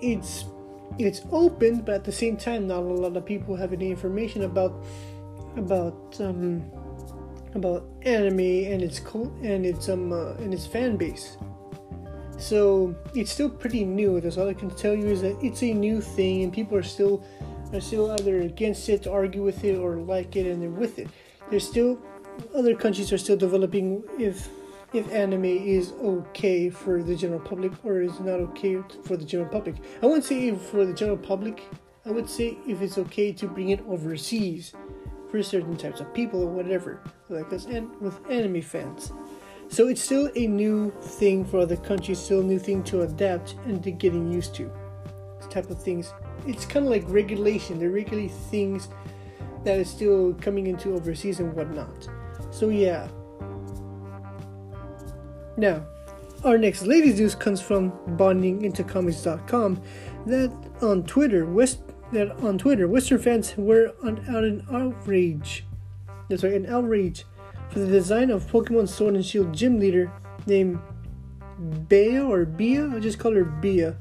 it's 0.00 0.44
it's 0.98 1.22
open, 1.30 1.80
but 1.80 1.94
at 1.94 2.04
the 2.04 2.12
same 2.12 2.36
time, 2.36 2.66
not 2.66 2.78
a 2.78 2.82
lot 2.82 3.16
of 3.16 3.24
people 3.24 3.56
have 3.56 3.72
any 3.72 3.90
information 3.90 4.42
about 4.42 4.84
about 5.56 6.16
um, 6.20 6.70
about 7.54 7.84
anime 8.02 8.40
and 8.40 8.82
its 8.82 8.98
cult 9.00 9.32
and 9.42 9.64
its 9.64 9.88
um 9.88 10.12
uh, 10.12 10.34
and 10.34 10.52
its 10.52 10.66
fan 10.66 10.96
base. 10.96 11.36
So 12.38 12.94
it's 13.14 13.30
still 13.30 13.48
pretty 13.48 13.84
new. 13.84 14.20
That's 14.20 14.36
all 14.36 14.48
I 14.48 14.54
can 14.54 14.70
tell 14.70 14.94
you 14.94 15.06
is 15.06 15.22
that 15.22 15.38
it's 15.42 15.62
a 15.62 15.72
new 15.72 16.00
thing, 16.00 16.42
and 16.42 16.52
people 16.52 16.76
are 16.76 16.82
still 16.82 17.24
are 17.72 17.80
still 17.80 18.10
either 18.12 18.42
against 18.42 18.88
it, 18.88 19.06
argue 19.06 19.42
with 19.42 19.64
it, 19.64 19.76
or 19.76 19.96
like 19.96 20.36
it, 20.36 20.46
and 20.46 20.62
they're 20.62 20.70
with 20.70 20.98
it. 20.98 21.08
There's 21.50 21.66
still 21.66 21.98
other 22.54 22.74
countries 22.74 23.12
are 23.12 23.18
still 23.18 23.36
developing 23.36 24.02
if 24.18 24.48
if 24.92 25.10
anime 25.10 25.44
is 25.44 25.92
okay 26.02 26.68
for 26.68 27.02
the 27.02 27.16
general 27.16 27.40
public 27.40 27.72
or 27.82 28.02
is 28.02 28.20
not 28.20 28.40
okay 28.40 28.76
for 29.04 29.16
the 29.16 29.24
general 29.24 29.48
public. 29.48 29.76
I 30.02 30.06
wouldn't 30.06 30.24
say 30.24 30.48
if 30.48 30.60
for 30.60 30.84
the 30.84 30.92
general 30.92 31.16
public. 31.16 31.62
I 32.04 32.10
would 32.10 32.28
say 32.28 32.58
if 32.66 32.82
it's 32.82 32.98
okay 32.98 33.32
to 33.32 33.46
bring 33.46 33.70
it 33.70 33.80
overseas 33.88 34.74
for 35.30 35.42
certain 35.42 35.76
types 35.76 36.00
of 36.00 36.12
people 36.12 36.42
or 36.42 36.50
whatever, 36.50 37.00
like 37.30 37.50
us 37.52 37.64
and 37.64 37.88
with 38.00 38.18
anime 38.28 38.60
fans. 38.60 39.12
So 39.68 39.88
it's 39.88 40.02
still 40.02 40.30
a 40.36 40.46
new 40.46 40.90
thing 41.00 41.46
for 41.46 41.60
other 41.60 41.76
countries, 41.76 42.18
still 42.18 42.40
a 42.40 42.44
new 42.44 42.58
thing 42.58 42.82
to 42.84 43.02
adapt 43.02 43.54
and 43.64 43.82
to 43.84 43.90
getting 43.90 44.30
used 44.30 44.54
to. 44.56 44.70
This 45.38 45.48
type 45.48 45.70
of 45.70 45.82
things. 45.82 46.12
It's 46.46 46.66
kind 46.66 46.86
of 46.86 46.90
like 46.90 47.04
regulation. 47.06 47.78
They're 47.78 47.90
regularly 47.90 48.28
things 48.28 48.88
that 49.64 49.78
is 49.78 49.88
still 49.88 50.34
coming 50.34 50.66
into 50.66 50.94
overseas 50.94 51.40
and 51.40 51.52
whatnot. 51.54 52.08
So 52.50 52.68
yeah, 52.68 53.08
now, 55.56 55.84
our 56.44 56.56
next 56.56 56.82
ladies 56.82 57.20
news 57.20 57.34
comes 57.34 57.60
from 57.60 57.92
boundingintocomics.com 58.16 59.82
that 60.26 60.52
on 60.80 61.04
Twitter, 61.04 61.46
West 61.46 61.80
that 62.12 62.30
on 62.42 62.58
Twitter, 62.58 62.88
Western 62.88 63.18
fans 63.18 63.54
were 63.56 63.92
on, 64.02 64.24
out 64.28 64.44
in 64.44 64.66
outrage. 64.70 65.64
That's 66.28 66.42
right, 66.42 66.54
an 66.54 66.66
outrage 66.66 67.24
for 67.70 67.80
the 67.80 67.86
design 67.86 68.30
of 68.30 68.50
Pokemon 68.50 68.88
Sword 68.88 69.14
and 69.14 69.24
Shield 69.24 69.52
gym 69.52 69.78
leader 69.78 70.10
named 70.46 70.78
Bea 71.88 72.18
or 72.18 72.44
Bia, 72.44 72.90
I 72.94 72.98
just 72.98 73.18
call 73.18 73.34
her 73.34 73.44
Bia, 73.44 73.96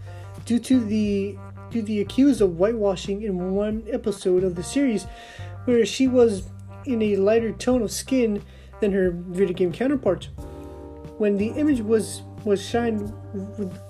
due 0.46 0.60
to 0.60 0.80
the 0.80 1.38
to 1.72 1.82
the 1.82 2.02
accused 2.02 2.42
of 2.42 2.52
whitewashing 2.52 3.24
in 3.24 3.52
one 3.52 3.84
episode 3.90 4.44
of 4.44 4.56
the 4.56 4.64
series, 4.64 5.06
where 5.66 5.86
she 5.86 6.08
was 6.08 6.50
in 6.86 7.02
a 7.02 7.16
lighter 7.16 7.52
tone 7.52 7.82
of 7.82 7.92
skin 7.92 8.44
than 8.80 8.92
her 8.92 9.12
video 9.12 9.54
game 9.54 9.72
counterpart. 9.72 10.30
When 11.18 11.38
the 11.38 11.50
image 11.50 11.82
was 11.82 12.24
was 12.44 12.60
shined 12.60 13.14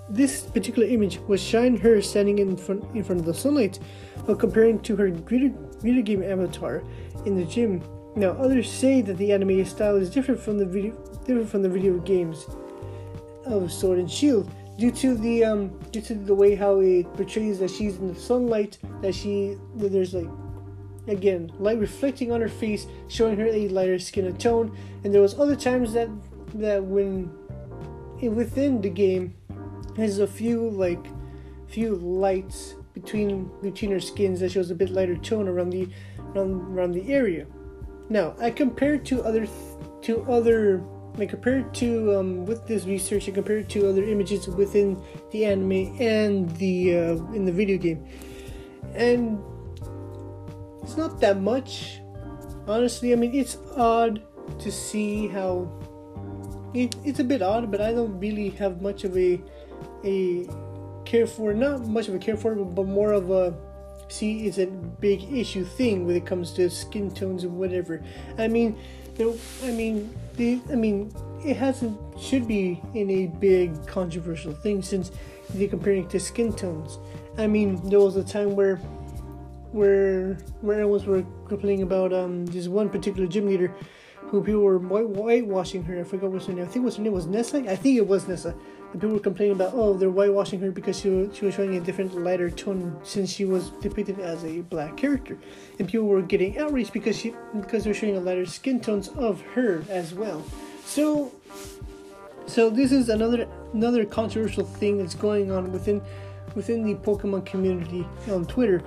this 0.10 0.42
particular 0.42 0.86
image 0.86 1.20
was 1.20 1.42
shined 1.42 1.80
her 1.80 2.02
standing 2.02 2.40
in 2.40 2.58
front 2.58 2.84
in 2.94 3.04
front 3.04 3.22
of 3.22 3.26
the 3.26 3.34
sunlight 3.34 3.80
while 4.26 4.36
comparing 4.36 4.80
to 4.82 4.96
her 4.98 5.10
video, 5.10 5.54
video 5.80 6.02
game 6.02 6.22
avatar 6.22 6.84
in 7.26 7.38
the 7.38 7.46
gym. 7.46 7.82
Now 8.16 8.32
others 8.32 8.70
say 8.70 9.02
that 9.02 9.18
the 9.18 9.32
anime 9.32 9.64
style 9.64 9.96
is 9.96 10.10
different 10.10 10.42
from 10.42 10.58
the 10.58 10.66
video 10.66 10.92
different 11.26 11.50
from 11.50 11.62
the 11.62 11.70
video 11.70 11.98
games 12.00 12.46
of 13.46 13.72
sword 13.72 14.00
and 14.00 14.12
shield 14.12 14.52
due 14.78 14.92
to 14.92 15.16
the 15.16 15.44
um 15.44 15.70
due 15.92 16.02
to 16.02 16.16
the 16.16 16.34
way 16.34 16.56
how 16.56 16.80
it 16.80 17.12
portrays 17.16 17.60
that 17.60 17.70
she's 17.70 17.98
in 17.98 18.08
the 18.08 18.20
sunlight 18.20 18.78
that 19.02 19.14
she 19.14 19.58
there's 19.76 20.14
like 20.14 20.30
again 21.08 21.52
light 21.60 21.78
reflecting 21.78 22.32
on 22.32 22.42
her 22.42 22.50
face 22.50 22.88
showing 23.08 23.38
her 23.38 23.48
a 23.48 23.68
lighter 23.70 24.00
skin 24.00 24.32
tone 24.38 24.76
and 25.04 25.14
there 25.14 25.22
was 25.22 25.38
other 25.40 25.56
times 25.56 25.94
that 25.94 26.10
that 26.54 26.84
when 26.84 27.30
within 28.22 28.82
the 28.82 28.90
game 28.90 29.34
there's 29.96 30.20
a 30.20 30.28
few 30.28 30.70
like 30.70 31.06
few 31.68 31.96
lights 31.96 32.76
between 32.94 33.50
between 33.62 33.92
her 33.92 34.00
skins 34.00 34.40
that 34.40 34.52
shows 34.52 34.70
a 34.72 34.76
bit 34.76 34.90
lighter 34.90 35.16
tone 35.18 35.48
around 35.48 35.70
the 35.70 35.88
around, 36.36 36.78
around 36.78 36.92
the 36.92 37.12
area. 37.12 37.46
Now 38.10 38.36
I 38.40 38.52
compared 38.52 39.06
to 39.08 39.24
other 39.24 39.48
to 40.04 40.22
other 40.24 40.84
I 41.18 41.26
compared 41.26 41.74
to 41.76 42.16
um, 42.18 42.46
with 42.46 42.68
this 42.68 42.86
research 42.86 43.28
I 43.28 43.32
compared 43.32 43.70
to 43.70 43.90
other 43.90 44.04
images 44.04 44.48
within 44.48 45.02
the 45.32 45.46
anime 45.46 45.96
and 46.00 46.50
the 46.58 46.96
uh, 46.96 47.34
in 47.34 47.46
the 47.46 47.52
video 47.52 47.78
game, 47.78 48.08
and 48.96 49.44
it's 50.82 50.98
not 50.98 51.20
that 51.20 51.42
much. 51.42 52.00
Honestly, 52.68 53.12
I 53.12 53.16
mean 53.16 53.36
it's 53.36 53.58
odd 53.76 54.22
to 54.60 54.72
see 54.72 55.28
how 55.28 55.68
it, 56.74 56.96
it's 57.04 57.20
a 57.20 57.24
bit 57.24 57.42
odd, 57.42 57.70
but 57.72 57.82
I 57.82 57.94
don't 57.94 58.20
really 58.20 58.50
have 58.52 58.82
much 58.82 59.04
of 59.04 59.18
a 59.18 59.42
a 60.06 60.48
care 61.06 61.28
for 61.28 61.54
not 61.54 61.86
much 61.86 62.08
of 62.08 62.16
a 62.16 62.20
care 62.20 62.38
for 62.38 62.56
but 62.56 62.88
more 62.88 63.12
of 63.12 63.30
a 63.32 63.54
see 64.08 64.46
it's 64.46 64.58
a 64.58 64.68
big 64.68 65.24
issue 65.34 65.64
thing 65.64 66.06
when 66.06 66.16
it 66.16 66.26
comes 66.26 66.52
to 66.54 66.70
skin 66.70 67.10
tones 67.12 67.44
and 67.44 67.58
whatever. 67.58 68.04
I 68.38 68.48
mean, 68.48 68.78
there, 69.16 69.34
I 69.64 69.72
mean, 69.72 70.14
I 70.40 70.76
mean, 70.76 71.14
it 71.46 71.58
hasn't 71.58 71.98
should 72.20 72.48
be 72.48 72.82
in 72.94 73.10
a 73.10 73.28
big 73.28 73.86
controversial 73.88 74.54
thing 74.54 74.82
since 74.82 75.12
they're 75.54 75.68
comparing 75.68 76.04
it 76.06 76.10
to 76.12 76.20
skin 76.20 76.54
tones. 76.54 77.00
I 77.38 77.48
mean, 77.48 77.82
there 77.90 78.00
was 78.00 78.16
a 78.16 78.24
time 78.24 78.56
where 78.56 78.78
where 79.72 80.34
where 80.62 80.82
everyone 80.82 81.06
were 81.06 81.26
complaining 81.48 81.84
about 81.84 82.12
um 82.14 82.46
this 82.48 82.68
one 82.68 82.90
particular 82.90 83.28
gym 83.28 83.48
leader 83.48 83.74
who 84.18 84.44
people 84.44 84.62
were 84.62 84.78
white 84.78 85.08
whitewashing 85.08 85.84
her. 85.84 86.00
I 86.00 86.04
forgot 86.04 86.32
what's 86.32 86.46
her 86.46 86.54
name. 86.54 86.66
I 86.66 86.68
think 86.68 86.86
what's 86.86 86.98
her 86.98 87.04
name 87.04 87.14
was 87.14 87.28
Nessa. 87.28 87.58
I 87.70 87.76
think 87.76 87.98
it 87.98 88.08
was 88.08 88.28
Nessa. 88.28 88.56
People 88.92 89.10
were 89.10 89.20
complaining 89.20 89.56
about 89.56 89.74
oh 89.74 89.94
they're 89.94 90.10
whitewashing 90.10 90.60
her 90.60 90.72
because 90.72 91.00
she 91.00 91.10
was, 91.10 91.36
she 91.36 91.46
was 91.46 91.56
showing 91.56 91.78
a 91.78 91.80
different 91.80 92.14
lighter 92.16 92.50
tone 92.50 93.00
since 93.04 93.30
she 93.32 93.46
was 93.46 93.70
depicted 93.82 94.20
as 94.20 94.44
a 94.44 94.62
black 94.62 94.98
character, 94.98 95.38
and 95.80 95.88
people 95.88 96.08
were 96.08 96.22
getting 96.22 96.58
outraged 96.58 96.92
because 96.92 97.18
she 97.18 97.34
because 97.60 97.84
they're 97.84 97.94
showing 97.94 98.18
a 98.18 98.20
lighter 98.20 98.46
skin 98.46 98.80
tones 98.80 99.08
of 99.10 99.42
her 99.54 99.84
as 99.90 100.14
well. 100.14 100.44
So 100.86 101.32
so 102.48 102.70
this 102.70 102.92
is 102.92 103.08
another 103.08 103.48
another 103.74 104.04
controversial 104.04 104.66
thing 104.66 104.98
that's 104.98 105.16
going 105.16 105.52
on 105.52 105.72
within 105.72 106.02
within 106.56 106.84
the 106.84 106.96
Pokemon 106.96 107.46
community 107.46 108.06
on 108.30 108.46
Twitter. 108.46 108.82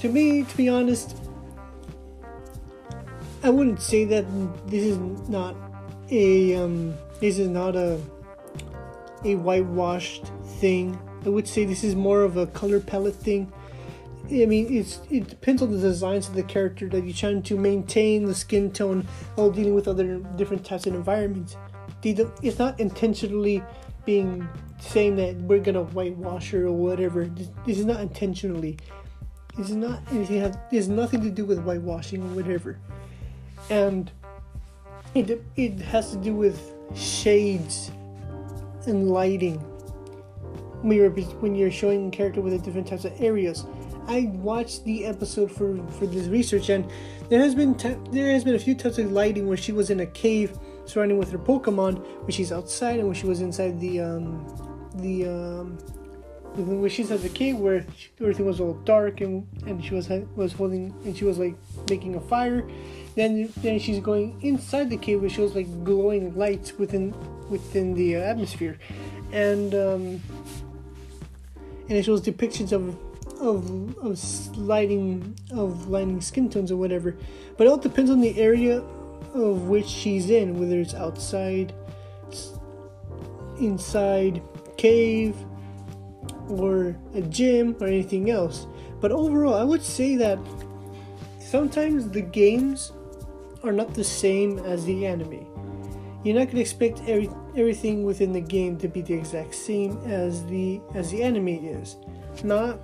To 0.00 0.08
me, 0.08 0.42
to 0.42 0.56
be 0.56 0.68
honest, 0.68 1.16
I 3.42 3.50
wouldn't 3.50 3.80
say 3.80 4.04
that 4.06 4.24
this 4.66 4.82
is 4.82 4.98
not 5.28 5.54
a 6.10 6.56
um, 6.56 6.94
this 7.20 7.38
is 7.38 7.48
not 7.48 7.76
a 7.76 8.00
a 9.24 9.34
whitewashed 9.36 10.30
thing. 10.60 10.98
I 11.24 11.28
would 11.28 11.48
say 11.48 11.64
this 11.64 11.84
is 11.84 11.94
more 11.94 12.22
of 12.22 12.36
a 12.36 12.46
color 12.46 12.80
palette 12.80 13.14
thing. 13.14 13.52
I 14.30 14.46
mean, 14.46 14.72
it's 14.72 15.00
it 15.10 15.28
depends 15.28 15.62
on 15.62 15.72
the 15.72 15.78
designs 15.78 16.28
of 16.28 16.34
the 16.34 16.42
character 16.42 16.88
that 16.90 17.04
you're 17.04 17.14
trying 17.14 17.42
to 17.44 17.56
maintain 17.56 18.24
the 18.24 18.34
skin 18.34 18.70
tone 18.70 19.06
while 19.34 19.50
dealing 19.50 19.74
with 19.74 19.88
other 19.88 20.18
different 20.36 20.64
types 20.64 20.86
of 20.86 20.94
environments. 20.94 21.56
It's 22.02 22.58
not 22.58 22.78
intentionally 22.78 23.62
being 24.04 24.48
saying 24.80 25.16
that 25.16 25.36
we're 25.36 25.60
gonna 25.60 25.82
whitewash 25.82 26.50
her 26.50 26.66
or 26.66 26.72
whatever. 26.72 27.24
This, 27.26 27.78
is 27.78 27.84
not 27.84 28.00
intentionally. 28.00 28.78
This 29.56 29.70
is 29.70 29.76
not 29.76 30.00
anything. 30.12 30.54
Has 30.72 30.88
nothing 30.88 31.22
to 31.22 31.30
do 31.30 31.44
with 31.44 31.64
whitewashing 31.64 32.22
or 32.22 32.34
whatever 32.34 32.78
and 33.70 34.10
it 35.14 35.42
it 35.56 35.78
has 35.80 36.10
to 36.10 36.16
do 36.16 36.34
with 36.34 36.74
shades 36.94 37.90
and 38.88 39.10
lighting 39.10 39.58
when 40.82 40.96
you're 40.96 41.10
when 41.10 41.54
you're 41.54 41.70
showing 41.70 42.08
a 42.08 42.10
character 42.10 42.40
with 42.40 42.52
the 42.52 42.58
different 42.58 42.86
types 42.86 43.04
of 43.04 43.12
areas. 43.20 43.66
I 44.06 44.30
watched 44.32 44.84
the 44.84 45.04
episode 45.04 45.50
for 45.52 45.76
for 45.92 46.06
this 46.06 46.28
research, 46.28 46.70
and 46.70 46.90
there 47.28 47.40
has 47.40 47.54
been 47.54 47.76
there 48.10 48.32
has 48.32 48.44
been 48.44 48.54
a 48.54 48.58
few 48.58 48.74
types 48.74 48.98
of 48.98 49.12
lighting 49.12 49.46
where 49.46 49.56
she 49.56 49.72
was 49.72 49.90
in 49.90 50.00
a 50.00 50.06
cave 50.06 50.58
surrounding 50.86 51.18
with 51.18 51.30
her 51.30 51.38
Pokemon, 51.38 51.98
when 52.22 52.30
she's 52.30 52.50
outside, 52.50 52.98
and 52.98 53.06
when 53.06 53.14
she 53.14 53.26
was 53.26 53.40
inside 53.40 53.78
the 53.80 54.00
um 54.00 54.46
the 54.96 55.26
um 55.28 55.78
when 56.56 56.88
she's 56.90 57.10
at 57.10 57.22
the 57.22 57.28
cave 57.28 57.56
where 57.58 57.86
everything 58.20 58.46
was 58.46 58.60
all 58.60 58.74
dark 58.84 59.20
and 59.20 59.46
and 59.66 59.84
she 59.84 59.94
was 59.94 60.08
was 60.34 60.52
holding 60.52 60.92
and 61.04 61.16
she 61.16 61.24
was 61.24 61.38
like 61.38 61.54
making 61.88 62.16
a 62.16 62.20
fire 62.20 62.68
then 63.14 63.52
then 63.58 63.78
she's 63.78 64.00
going 64.00 64.36
inside 64.42 64.90
the 64.90 64.96
cave 64.96 65.22
which 65.22 65.32
shows 65.32 65.54
like 65.54 65.68
glowing 65.84 66.34
lights 66.36 66.72
within 66.72 67.14
within 67.50 67.94
the 67.94 68.16
uh, 68.16 68.20
atmosphere 68.20 68.78
and 69.32 69.74
um, 69.74 70.22
and 71.88 71.96
it 71.96 72.04
shows 72.04 72.20
depictions 72.20 72.72
of 72.72 72.96
of 73.40 73.96
of 73.98 74.18
sliding 74.18 75.36
of 75.52 75.88
lighting 75.88 76.20
skin 76.20 76.48
tones 76.48 76.70
or 76.70 76.76
whatever. 76.76 77.16
But 77.56 77.66
it 77.66 77.70
all 77.70 77.78
depends 77.78 78.10
on 78.10 78.20
the 78.20 78.38
area 78.38 78.78
of 79.34 79.68
which 79.68 79.86
she's 79.86 80.30
in, 80.30 80.58
whether 80.58 80.80
it's 80.80 80.94
outside, 80.94 81.74
inside, 83.60 84.42
cave, 84.76 85.36
or 86.48 86.96
a 87.14 87.22
gym 87.22 87.76
or 87.80 87.86
anything 87.86 88.30
else. 88.30 88.66
But 89.00 89.12
overall, 89.12 89.54
I 89.54 89.64
would 89.64 89.82
say 89.82 90.16
that 90.16 90.38
sometimes 91.38 92.08
the 92.08 92.22
games 92.22 92.92
are 93.62 93.72
not 93.72 93.94
the 93.94 94.04
same 94.04 94.58
as 94.60 94.84
the 94.84 95.06
anime. 95.06 95.57
You're 96.24 96.36
not 96.38 96.48
gonna 96.48 96.60
expect 96.60 97.00
every, 97.06 97.30
everything 97.56 98.04
within 98.04 98.32
the 98.32 98.40
game 98.40 98.76
to 98.78 98.88
be 98.88 99.02
the 99.02 99.14
exact 99.14 99.54
same 99.54 99.98
as 100.06 100.44
the 100.46 100.80
as 100.94 101.10
the 101.10 101.22
anime 101.22 101.48
is. 101.48 101.96
Not 102.42 102.80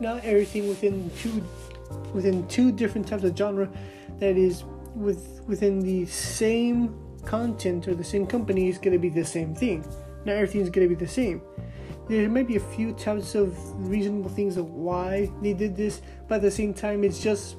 not 0.00 0.24
everything 0.24 0.68
within 0.68 1.10
two 1.18 1.44
within 2.14 2.46
two 2.48 2.70
different 2.72 3.06
types 3.06 3.24
of 3.24 3.36
genre 3.36 3.68
that 4.18 4.36
is 4.36 4.64
with 4.94 5.40
within 5.46 5.80
the 5.80 6.06
same 6.06 6.94
content 7.24 7.88
or 7.88 7.94
the 7.94 8.04
same 8.04 8.26
company 8.26 8.68
is 8.68 8.78
gonna 8.78 8.98
be 8.98 9.08
the 9.08 9.24
same 9.24 9.54
thing. 9.54 9.84
Not 10.24 10.36
everything 10.36 10.60
is 10.60 10.70
gonna 10.70 10.88
be 10.88 10.94
the 10.94 11.08
same. 11.08 11.42
There 12.08 12.28
might 12.28 12.46
be 12.46 12.56
a 12.56 12.60
few 12.60 12.92
types 12.92 13.34
of 13.34 13.56
reasonable 13.88 14.30
things 14.30 14.56
of 14.56 14.70
why 14.70 15.28
they 15.42 15.52
did 15.52 15.76
this, 15.76 16.02
but 16.28 16.36
at 16.36 16.42
the 16.42 16.50
same 16.52 16.72
time, 16.72 17.02
it's 17.02 17.20
just 17.20 17.56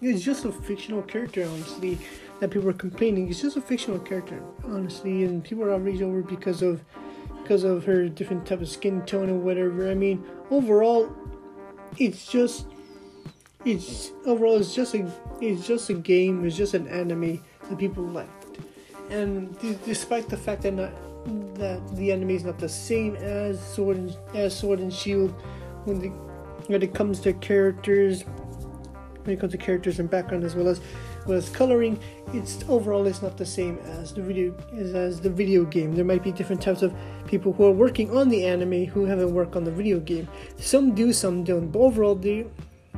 it's 0.00 0.22
just 0.22 0.44
a 0.44 0.52
fictional 0.52 1.02
character, 1.02 1.44
honestly. 1.44 1.98
That 2.42 2.50
people 2.50 2.68
are 2.70 2.72
complaining. 2.72 3.28
It's 3.28 3.40
just 3.40 3.56
a 3.56 3.60
fictional 3.60 4.00
character, 4.00 4.42
honestly, 4.64 5.22
and 5.22 5.44
people 5.44 5.62
are 5.62 5.72
outraged 5.72 6.02
over 6.02 6.22
because 6.22 6.60
of 6.60 6.82
because 7.40 7.62
of 7.62 7.84
her 7.84 8.08
different 8.08 8.44
type 8.44 8.60
of 8.60 8.68
skin 8.68 9.06
tone 9.06 9.30
or 9.30 9.36
whatever. 9.36 9.88
I 9.88 9.94
mean, 9.94 10.26
overall, 10.50 11.14
it's 11.98 12.26
just 12.26 12.66
it's 13.64 14.10
overall 14.26 14.56
it's 14.56 14.74
just 14.74 14.92
a 14.96 15.08
it's 15.40 15.64
just 15.64 15.88
a 15.90 15.94
game. 15.94 16.44
It's 16.44 16.56
just 16.56 16.74
an 16.74 16.88
anime 16.88 17.40
that 17.70 17.78
people 17.78 18.02
liked, 18.02 18.58
and 19.08 19.56
d- 19.60 19.78
despite 19.84 20.28
the 20.28 20.36
fact 20.36 20.62
that 20.62 20.74
not 20.74 20.92
that 21.54 21.80
the 21.94 22.10
anime 22.10 22.30
is 22.30 22.42
not 22.42 22.58
the 22.58 22.68
same 22.68 23.14
as 23.14 23.64
Sword 23.64 23.98
and, 23.98 24.16
as 24.34 24.58
Sword 24.58 24.80
and 24.80 24.92
Shield 24.92 25.30
when 25.84 26.00
the 26.00 26.08
when 26.66 26.82
it 26.82 26.92
comes 26.92 27.20
to 27.20 27.34
characters 27.34 28.24
when 29.22 29.36
it 29.36 29.38
comes 29.38 29.52
to 29.52 29.58
characters 29.58 30.00
and 30.00 30.10
background 30.10 30.42
as 30.42 30.56
well 30.56 30.66
as 30.66 30.80
well 31.26 31.38
as 31.38 31.48
coloring 31.48 31.98
it's 32.32 32.64
overall 32.68 33.06
it's 33.06 33.22
not 33.22 33.36
the 33.36 33.46
same 33.46 33.78
as 33.78 34.12
the 34.12 34.22
video 34.22 34.54
as, 34.74 34.94
as 34.94 35.20
the 35.20 35.30
video 35.30 35.64
game. 35.64 35.94
There 35.94 36.04
might 36.04 36.22
be 36.22 36.32
different 36.32 36.62
types 36.62 36.82
of 36.82 36.94
people 37.26 37.52
who 37.52 37.64
are 37.64 37.72
working 37.72 38.16
on 38.16 38.28
the 38.28 38.44
anime 38.44 38.86
who 38.86 39.04
haven't 39.04 39.32
worked 39.32 39.56
on 39.56 39.64
the 39.64 39.70
video 39.70 40.00
game. 40.00 40.28
Some 40.56 40.94
do 40.94 41.12
some 41.12 41.44
don't 41.44 41.70
but 41.70 41.78
overall 41.78 42.14
the 42.14 42.46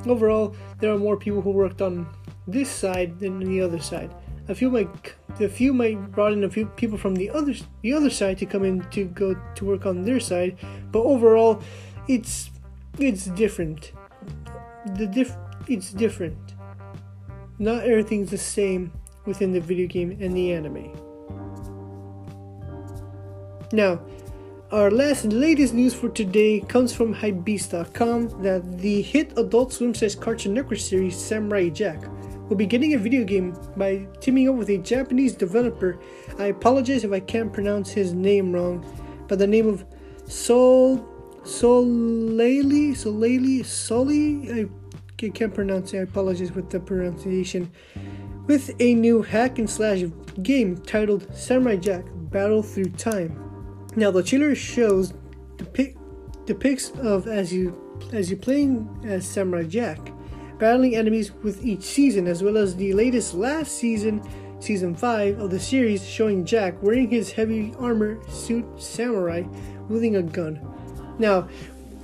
overall 0.06 0.54
there 0.80 0.92
are 0.92 0.98
more 0.98 1.16
people 1.16 1.40
who 1.42 1.50
worked 1.50 1.82
on 1.82 2.06
this 2.46 2.70
side 2.70 3.18
than 3.18 3.38
the 3.40 3.60
other 3.60 3.80
side. 3.80 4.14
A 4.48 4.54
few 4.54 4.70
might 4.70 5.14
a 5.40 5.48
few 5.48 5.72
might 5.72 6.12
brought 6.12 6.32
in 6.32 6.44
a 6.44 6.50
few 6.50 6.66
people 6.66 6.98
from 6.98 7.14
the 7.14 7.30
other 7.30 7.54
the 7.82 7.92
other 7.92 8.10
side 8.10 8.38
to 8.38 8.46
come 8.46 8.64
in 8.64 8.82
to 8.90 9.06
go 9.06 9.34
to 9.54 9.64
work 9.64 9.86
on 9.86 10.02
their 10.02 10.20
side 10.20 10.58
but 10.92 11.00
overall 11.00 11.62
it's 12.08 12.50
it's 12.98 13.26
different. 13.26 13.92
The 14.96 15.06
diff 15.06 15.34
it's 15.66 15.92
different 15.92 16.53
not 17.58 17.84
everything's 17.84 18.30
the 18.30 18.38
same 18.38 18.92
within 19.26 19.52
the 19.52 19.60
video 19.60 19.86
game 19.86 20.16
and 20.20 20.36
the 20.36 20.52
anime. 20.52 20.92
Now 23.72 24.00
our 24.74 24.90
last 24.90 25.26
latest 25.26 25.72
news 25.72 25.94
for 25.94 26.08
today 26.08 26.58
comes 26.58 26.92
from 26.92 27.14
Hypebeast.com 27.14 28.42
that 28.42 28.78
the 28.78 29.02
hit 29.02 29.32
Adult 29.38 29.72
Swim 29.72 29.94
says 29.94 30.16
Cartoon 30.16 30.54
Network 30.54 30.80
series 30.80 31.16
Samurai 31.16 31.68
Jack 31.68 32.02
will 32.48 32.56
be 32.56 32.66
getting 32.66 32.94
a 32.94 32.98
video 32.98 33.24
game 33.24 33.56
by 33.76 34.06
teaming 34.20 34.48
up 34.48 34.56
with 34.56 34.70
a 34.70 34.78
Japanese 34.78 35.34
developer. 35.34 35.98
I 36.38 36.46
apologize 36.46 37.04
if 37.04 37.12
I 37.12 37.20
can't 37.20 37.52
pronounce 37.52 37.90
his 37.90 38.14
name 38.14 38.52
wrong, 38.52 38.84
but 39.28 39.38
the 39.38 39.46
name 39.46 39.68
of 39.68 39.84
Sol 40.26 40.98
Solali 41.44 42.92
Solali 42.96 43.64
Soli? 43.64 44.50
I 44.50 44.68
can't 45.30 45.54
pronounce 45.54 45.92
it. 45.92 45.98
I 45.98 46.02
apologize 46.02 46.52
with 46.52 46.70
the 46.70 46.80
pronunciation. 46.80 47.70
With 48.46 48.70
a 48.80 48.94
new 48.94 49.22
hack 49.22 49.58
and 49.58 49.68
slash 49.68 50.02
game 50.42 50.76
titled 50.78 51.34
Samurai 51.34 51.76
Jack 51.76 52.04
Battle 52.14 52.62
Through 52.62 52.90
Time. 52.90 53.40
Now 53.96 54.10
the 54.10 54.22
trailer 54.22 54.54
shows 54.54 55.14
depict 55.56 55.98
depicts 56.46 56.90
of 57.00 57.26
as 57.26 57.52
you 57.52 57.80
as 58.12 58.30
you 58.30 58.36
playing 58.36 58.88
as 59.04 59.26
Samurai 59.26 59.64
Jack 59.64 59.98
battling 60.58 60.96
enemies 60.96 61.32
with 61.42 61.64
each 61.64 61.82
season, 61.82 62.26
as 62.26 62.42
well 62.42 62.56
as 62.56 62.76
the 62.76 62.92
latest 62.92 63.34
last 63.34 63.72
season, 63.72 64.22
season 64.60 64.94
5 64.94 65.38
of 65.38 65.50
the 65.50 65.60
series, 65.60 66.06
showing 66.06 66.44
Jack 66.44 66.80
wearing 66.82 67.10
his 67.10 67.32
heavy 67.32 67.74
armor 67.78 68.18
suit 68.28 68.64
samurai 68.80 69.42
wielding 69.88 70.16
a 70.16 70.22
gun. 70.22 70.60
Now, 71.18 71.48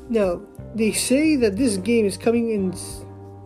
now 0.09 0.43
they 0.75 0.93
say 0.93 1.37
that 1.37 1.57
this 1.57 1.77
game 1.77 2.05
is 2.05 2.17
coming 2.17 2.51
in. 2.51 2.75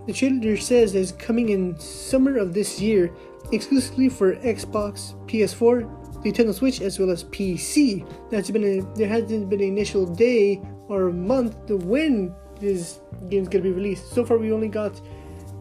The 0.07 0.13
trailer 0.13 0.57
says 0.57 0.95
it's 0.95 1.13
coming 1.13 1.49
in 1.49 1.79
summer 1.79 2.37
of 2.37 2.53
this 2.53 2.81
year, 2.81 3.11
exclusively 3.53 4.09
for 4.09 4.37
Xbox, 4.37 5.15
PS4, 5.27 6.23
Nintendo 6.23 6.55
Switch, 6.55 6.81
as 6.81 6.99
well 6.99 7.11
as 7.11 7.25
PC. 7.25 8.07
That's 8.31 8.51
been 8.51 8.65
a, 8.65 8.97
there 8.97 9.09
hasn't 9.09 9.49
been 9.49 9.61
an 9.61 9.69
initial 9.69 10.07
day 10.07 10.61
or 10.89 11.11
month 11.11 11.67
to 11.67 11.77
when 11.77 12.35
this 12.61 13.01
game's 13.31 13.49
gonna 13.49 13.65
be 13.65 13.73
released. 13.73 14.13
So 14.13 14.25
far, 14.25 14.39
we 14.39 14.53
only 14.53 14.69
got 14.69 15.01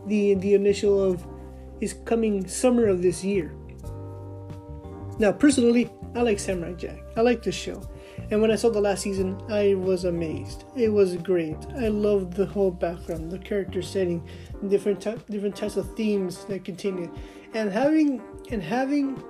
the 0.08 0.36
the 0.36 0.53
initial 0.53 1.01
of 1.01 1.25
is 1.79 1.93
coming 2.06 2.47
summer 2.47 2.88
of 2.88 3.01
this 3.01 3.23
year. 3.23 3.53
Now, 5.19 5.32
personally, 5.32 5.89
I 6.15 6.21
like 6.21 6.39
Samurai 6.39 6.73
Jack. 6.73 6.99
I 7.15 7.21
like 7.21 7.43
the 7.43 7.51
show, 7.51 7.82
and 8.31 8.41
when 8.41 8.51
I 8.51 8.55
saw 8.55 8.69
the 8.69 8.81
last 8.81 9.01
season, 9.01 9.41
I 9.49 9.75
was 9.75 10.05
amazed. 10.05 10.65
It 10.75 10.89
was 10.89 11.15
great. 11.17 11.57
I 11.77 11.89
loved 11.89 12.33
the 12.33 12.45
whole 12.45 12.71
background, 12.71 13.31
the 13.31 13.39
character 13.39 13.81
setting, 13.81 14.27
different 14.67 15.01
ty- 15.01 15.17
different 15.29 15.55
types 15.55 15.77
of 15.77 15.95
themes 15.95 16.45
that 16.45 16.63
continue, 16.63 17.13
and 17.53 17.71
having 17.71 18.21
and 18.51 18.62
having 18.62 19.21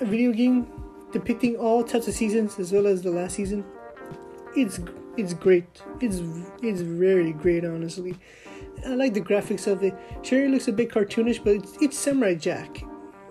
a 0.00 0.04
video 0.04 0.32
game 0.32 0.66
depicting 1.12 1.56
all 1.56 1.84
types 1.84 2.08
of 2.08 2.14
seasons 2.14 2.58
as 2.58 2.72
well 2.72 2.86
as 2.86 3.02
the 3.02 3.10
last 3.10 3.36
season. 3.36 3.64
It's 4.56 4.80
it's 5.16 5.34
great. 5.34 5.66
It's 6.00 6.20
it's 6.62 6.80
very 6.80 7.32
great, 7.32 7.64
honestly. 7.64 8.16
I 8.84 8.90
like 8.90 9.14
the 9.14 9.20
graphics 9.20 9.66
of 9.66 9.82
it. 9.82 9.94
Sure, 10.22 10.44
it 10.44 10.50
looks 10.50 10.68
a 10.68 10.72
bit 10.72 10.90
cartoonish, 10.90 11.42
but 11.42 11.54
it's, 11.54 11.76
it's 11.80 11.98
Samurai 11.98 12.34
Jack. 12.34 12.84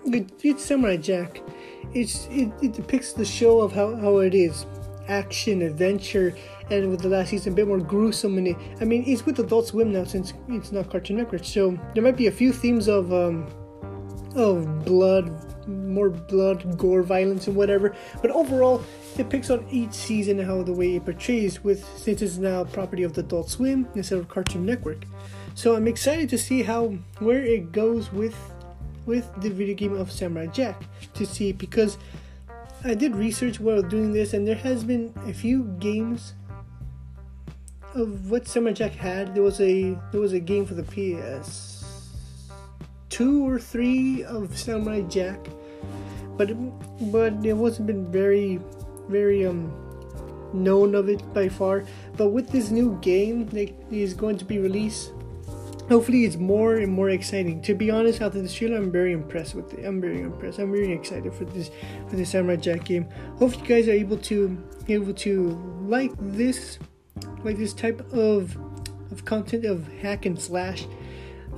It, 0.06 0.30
it's 0.42 0.64
Samurai 0.64 0.96
Jack. 0.96 1.40
It's 1.94 2.26
it, 2.30 2.52
it 2.62 2.72
depicts 2.72 3.12
the 3.12 3.24
show 3.24 3.60
of 3.60 3.72
how, 3.72 3.94
how 3.96 4.18
it 4.18 4.34
is, 4.34 4.66
action, 5.08 5.62
adventure, 5.62 6.34
and 6.70 6.90
with 6.90 7.00
the 7.00 7.08
last 7.08 7.30
season 7.30 7.52
a 7.52 7.56
bit 7.56 7.68
more 7.68 7.78
gruesome 7.78 8.38
it. 8.46 8.56
I 8.80 8.84
mean, 8.84 9.04
it's 9.06 9.24
with 9.24 9.38
Adult 9.38 9.68
Swim 9.68 9.92
now 9.92 10.04
since 10.04 10.34
it's 10.48 10.72
not 10.72 10.90
Cartoon 10.90 11.16
Network, 11.16 11.44
so 11.44 11.78
there 11.94 12.02
might 12.02 12.16
be 12.16 12.26
a 12.26 12.32
few 12.32 12.52
themes 12.52 12.88
of 12.88 13.12
um 13.12 13.46
of 14.34 14.84
blood, 14.84 15.68
more 15.68 16.10
blood, 16.10 16.76
gore, 16.76 17.02
violence, 17.02 17.46
and 17.46 17.54
whatever. 17.54 17.94
But 18.20 18.32
overall, 18.32 18.82
it 19.16 19.30
picks 19.30 19.48
on 19.48 19.64
each 19.70 19.92
season 19.92 20.40
how 20.40 20.62
the 20.62 20.72
way 20.72 20.96
it 20.96 21.04
portrays 21.04 21.62
with 21.62 21.84
since 21.96 22.20
it's 22.20 22.36
now 22.36 22.64
property 22.64 23.04
of 23.04 23.12
the 23.12 23.20
Adult 23.20 23.48
Swim 23.48 23.86
instead 23.94 24.18
of 24.18 24.28
Cartoon 24.28 24.66
Network. 24.66 25.04
So 25.54 25.76
I'm 25.76 25.86
excited 25.86 26.28
to 26.30 26.38
see 26.38 26.62
how 26.62 26.96
where 27.20 27.44
it 27.44 27.70
goes 27.70 28.12
with 28.12 28.36
with 29.06 29.28
the 29.40 29.50
video 29.50 29.74
game 29.74 29.94
of 29.94 30.10
Samurai 30.10 30.46
Jack 30.46 30.82
to 31.14 31.26
see 31.26 31.52
because 31.52 31.98
I 32.84 32.94
did 32.94 33.16
research 33.16 33.60
while 33.60 33.82
doing 33.82 34.12
this 34.12 34.34
and 34.34 34.46
there 34.46 34.56
has 34.56 34.84
been 34.84 35.12
a 35.26 35.32
few 35.32 35.64
games 35.78 36.34
of 37.94 38.30
what 38.30 38.48
Samurai 38.48 38.72
Jack 38.72 38.92
had. 38.92 39.34
There 39.34 39.42
was 39.42 39.60
a 39.60 39.96
there 40.12 40.20
was 40.20 40.32
a 40.32 40.40
game 40.40 40.66
for 40.66 40.74
the 40.74 40.82
PS 40.82 41.74
two 43.14 43.48
or 43.48 43.60
three 43.60 44.24
of 44.24 44.58
Samurai 44.58 45.02
Jack, 45.02 45.38
but 46.36 46.50
but 47.12 47.32
it 47.46 47.52
wasn't 47.54 47.86
been 47.86 48.10
very 48.10 48.58
very 49.08 49.46
um 49.46 49.70
known 50.52 50.94
of 50.96 51.08
it 51.08 51.22
by 51.32 51.48
far. 51.48 51.84
But 52.16 52.30
with 52.30 52.50
this 52.50 52.70
new 52.70 52.98
game 53.00 53.46
that 53.54 53.70
is 53.90 54.14
going 54.14 54.38
to 54.38 54.44
be 54.44 54.58
released, 54.58 55.13
hopefully 55.88 56.24
it's 56.24 56.36
more 56.36 56.76
and 56.76 56.92
more 56.92 57.10
exciting. 57.10 57.60
To 57.62 57.74
be 57.74 57.90
honest, 57.90 58.20
after 58.20 58.40
this 58.40 58.54
trailer, 58.54 58.76
I'm 58.76 58.90
very 58.90 59.12
impressed 59.12 59.54
with 59.54 59.72
it. 59.74 59.84
I'm 59.84 60.00
very 60.00 60.20
impressed. 60.20 60.58
I'm 60.58 60.70
very 60.70 60.92
excited 60.92 61.32
for 61.34 61.44
this 61.44 61.70
for 62.08 62.16
this 62.16 62.30
Samurai 62.30 62.56
Jack 62.56 62.84
game. 62.84 63.08
Hope 63.38 63.56
you 63.56 63.64
guys 63.64 63.88
are 63.88 63.92
able 63.92 64.18
to 64.18 64.62
able 64.88 65.14
to 65.14 65.50
like 65.86 66.12
this 66.18 66.78
like 67.42 67.56
this 67.56 67.72
type 67.72 68.00
of 68.12 68.56
of 69.10 69.24
content 69.24 69.64
of 69.64 69.86
hack 70.00 70.26
and 70.26 70.40
slash. 70.40 70.86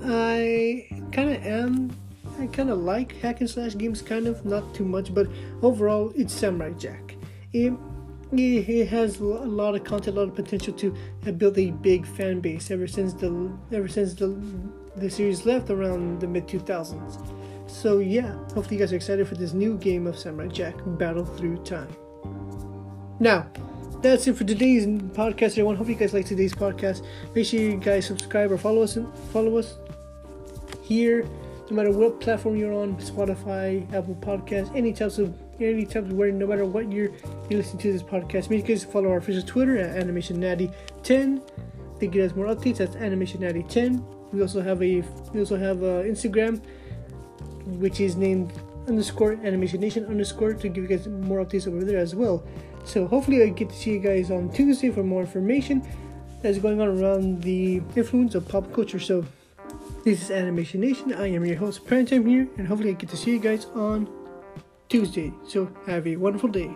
I 0.05 0.87
kind 1.13 1.31
of 1.31 1.45
am. 1.45 1.97
I 2.39 2.47
kind 2.49 2.69
of 2.69 2.79
like 2.79 3.17
hack 3.17 3.41
and 3.41 3.49
slash 3.49 3.79
games, 3.79 4.03
kind 4.03 4.27
of 4.27 4.45
not 4.45 4.75
too 4.75 4.85
much, 4.85 5.15
but 5.15 5.27
overall, 5.63 6.13
it's 6.15 6.35
Samurai 6.35 6.73
Jack. 6.73 7.17
It, 7.55 7.73
it, 8.39 8.69
it 8.69 8.89
has 8.89 9.21
a 9.21 9.25
lot 9.25 9.75
of 9.75 9.85
content, 9.85 10.17
a 10.17 10.21
lot 10.21 10.29
of 10.29 10.35
potential 10.35 10.73
to 10.75 10.95
build 11.33 11.59
a 11.59 11.71
big 11.71 12.07
fan 12.07 12.41
base. 12.41 12.71
Ever 12.71 12.87
since 12.87 13.13
the 13.15 13.51
ever 13.73 13.89
since 13.89 14.15
the 14.15 14.29
the 14.97 15.11
series 15.11 15.45
left 15.45 15.71
around 15.71 16.21
the 16.21 16.27
mid 16.27 16.47
2000s. 16.47 17.35
So 17.69 17.99
yeah, 17.99 18.33
hopefully 18.55 18.77
you 18.77 18.79
guys 18.79 18.93
are 18.93 18.97
excited 18.97 19.27
for 19.29 19.35
this 19.35 19.53
new 19.53 19.77
game 19.77 20.07
of 20.07 20.19
Samurai 20.19 20.49
Jack 20.49 20.75
Battle 20.99 21.25
Through 21.25 21.59
Time. 21.59 21.95
Now, 23.19 23.47
that's 24.03 24.27
it 24.27 24.37
for 24.37 24.45
today's 24.45 24.87
podcast, 24.87 25.53
everyone. 25.53 25.77
Hope 25.77 25.89
you 25.89 25.95
guys 25.95 26.15
like 26.15 26.27
today's 26.27 26.55
podcast. 26.55 27.05
Make 27.35 27.47
sure 27.47 27.61
you 27.61 27.77
guys 27.77 28.07
subscribe 28.07 28.53
or 28.53 28.59
follow 28.59 28.83
us. 28.83 28.97
and 28.97 29.13
Follow 29.33 29.57
us 29.59 29.79
here, 30.83 31.29
no 31.71 31.77
matter 31.77 31.91
what 31.91 32.21
platform 32.21 32.57
you're 32.57 32.73
on, 32.73 32.97
Spotify, 32.97 33.83
Apple 33.93 34.15
Podcasts, 34.17 34.75
any 34.77 34.93
types 34.93 35.19
of 35.19 35.35
any 35.61 35.85
types 35.85 36.09
of 36.09 36.13
where 36.13 36.31
no 36.31 36.47
matter 36.47 36.65
what 36.65 36.93
you're 36.93 37.11
you 37.51 37.57
listen 37.57 37.79
to 37.79 37.93
this 37.93 38.03
podcast. 38.03 38.51
Make 38.51 38.67
sure 38.67 38.75
you 38.75 38.81
follow 38.81 39.11
our 39.11 39.19
official 39.19 39.43
Twitter 39.43 39.79
at 39.79 39.97
Animation 39.97 40.41
Natty 40.41 40.71
10 41.03 41.43
to 42.01 42.07
get 42.07 42.31
us 42.31 42.37
more 42.37 42.47
updates. 42.47 42.79
That's 42.79 42.97
Animation 42.97 43.41
Natty 43.41 43.65
10. 43.65 44.05
We 44.33 44.43
also 44.43 44.61
have 44.61 44.83
a 44.83 45.03
we 45.33 45.41
also 45.41 45.57
have 45.57 45.83
a 45.83 46.05
Instagram, 46.05 46.61
which 47.79 48.01
is 48.01 48.17
named 48.17 48.53
underscore 48.89 49.33
Animation 49.45 49.81
Nation 49.81 50.05
underscore 50.07 50.55
to 50.55 50.69
give 50.69 50.83
you 50.83 50.89
guys 50.89 51.07
more 51.07 51.45
updates 51.45 51.67
over 51.67 51.85
there 51.85 51.99
as 51.99 52.15
well. 52.15 52.45
So 52.85 53.07
hopefully 53.07 53.43
I 53.43 53.49
get 53.49 53.71
to 53.71 53.75
see 53.75 53.93
you 53.93 53.99
guys 53.99 54.31
on 54.31 54.51
Tuesday 54.51 54.91
for 54.91 55.03
more 55.03 55.23
information 55.23 55.87
that's 56.43 56.59
going 56.59 56.81
on 56.81 56.89
around 56.89 57.43
the 57.43 57.83
influence 57.97 58.35
of 58.35 58.47
pop 58.49 58.73
culture. 58.73 59.01
So 59.01 59.25
this 60.05 60.23
is 60.23 60.31
Animation 60.31 60.81
Nation. 60.81 61.13
I 61.13 61.29
am 61.29 61.45
your 61.45 61.57
host, 61.57 61.85
Primetime 61.85 62.29
here, 62.29 62.47
and 62.59 62.67
hopefully 62.69 62.91
I 62.91 62.93
get 62.95 63.11
to 63.11 63.17
see 63.17 63.33
you 63.33 63.41
guys 63.41 63.67
on 63.75 64.09
Tuesday. 64.89 65.33
So 65.49 65.69
have 65.87 66.07
a 66.07 66.17
wonderful 66.17 66.49
day. 66.49 66.71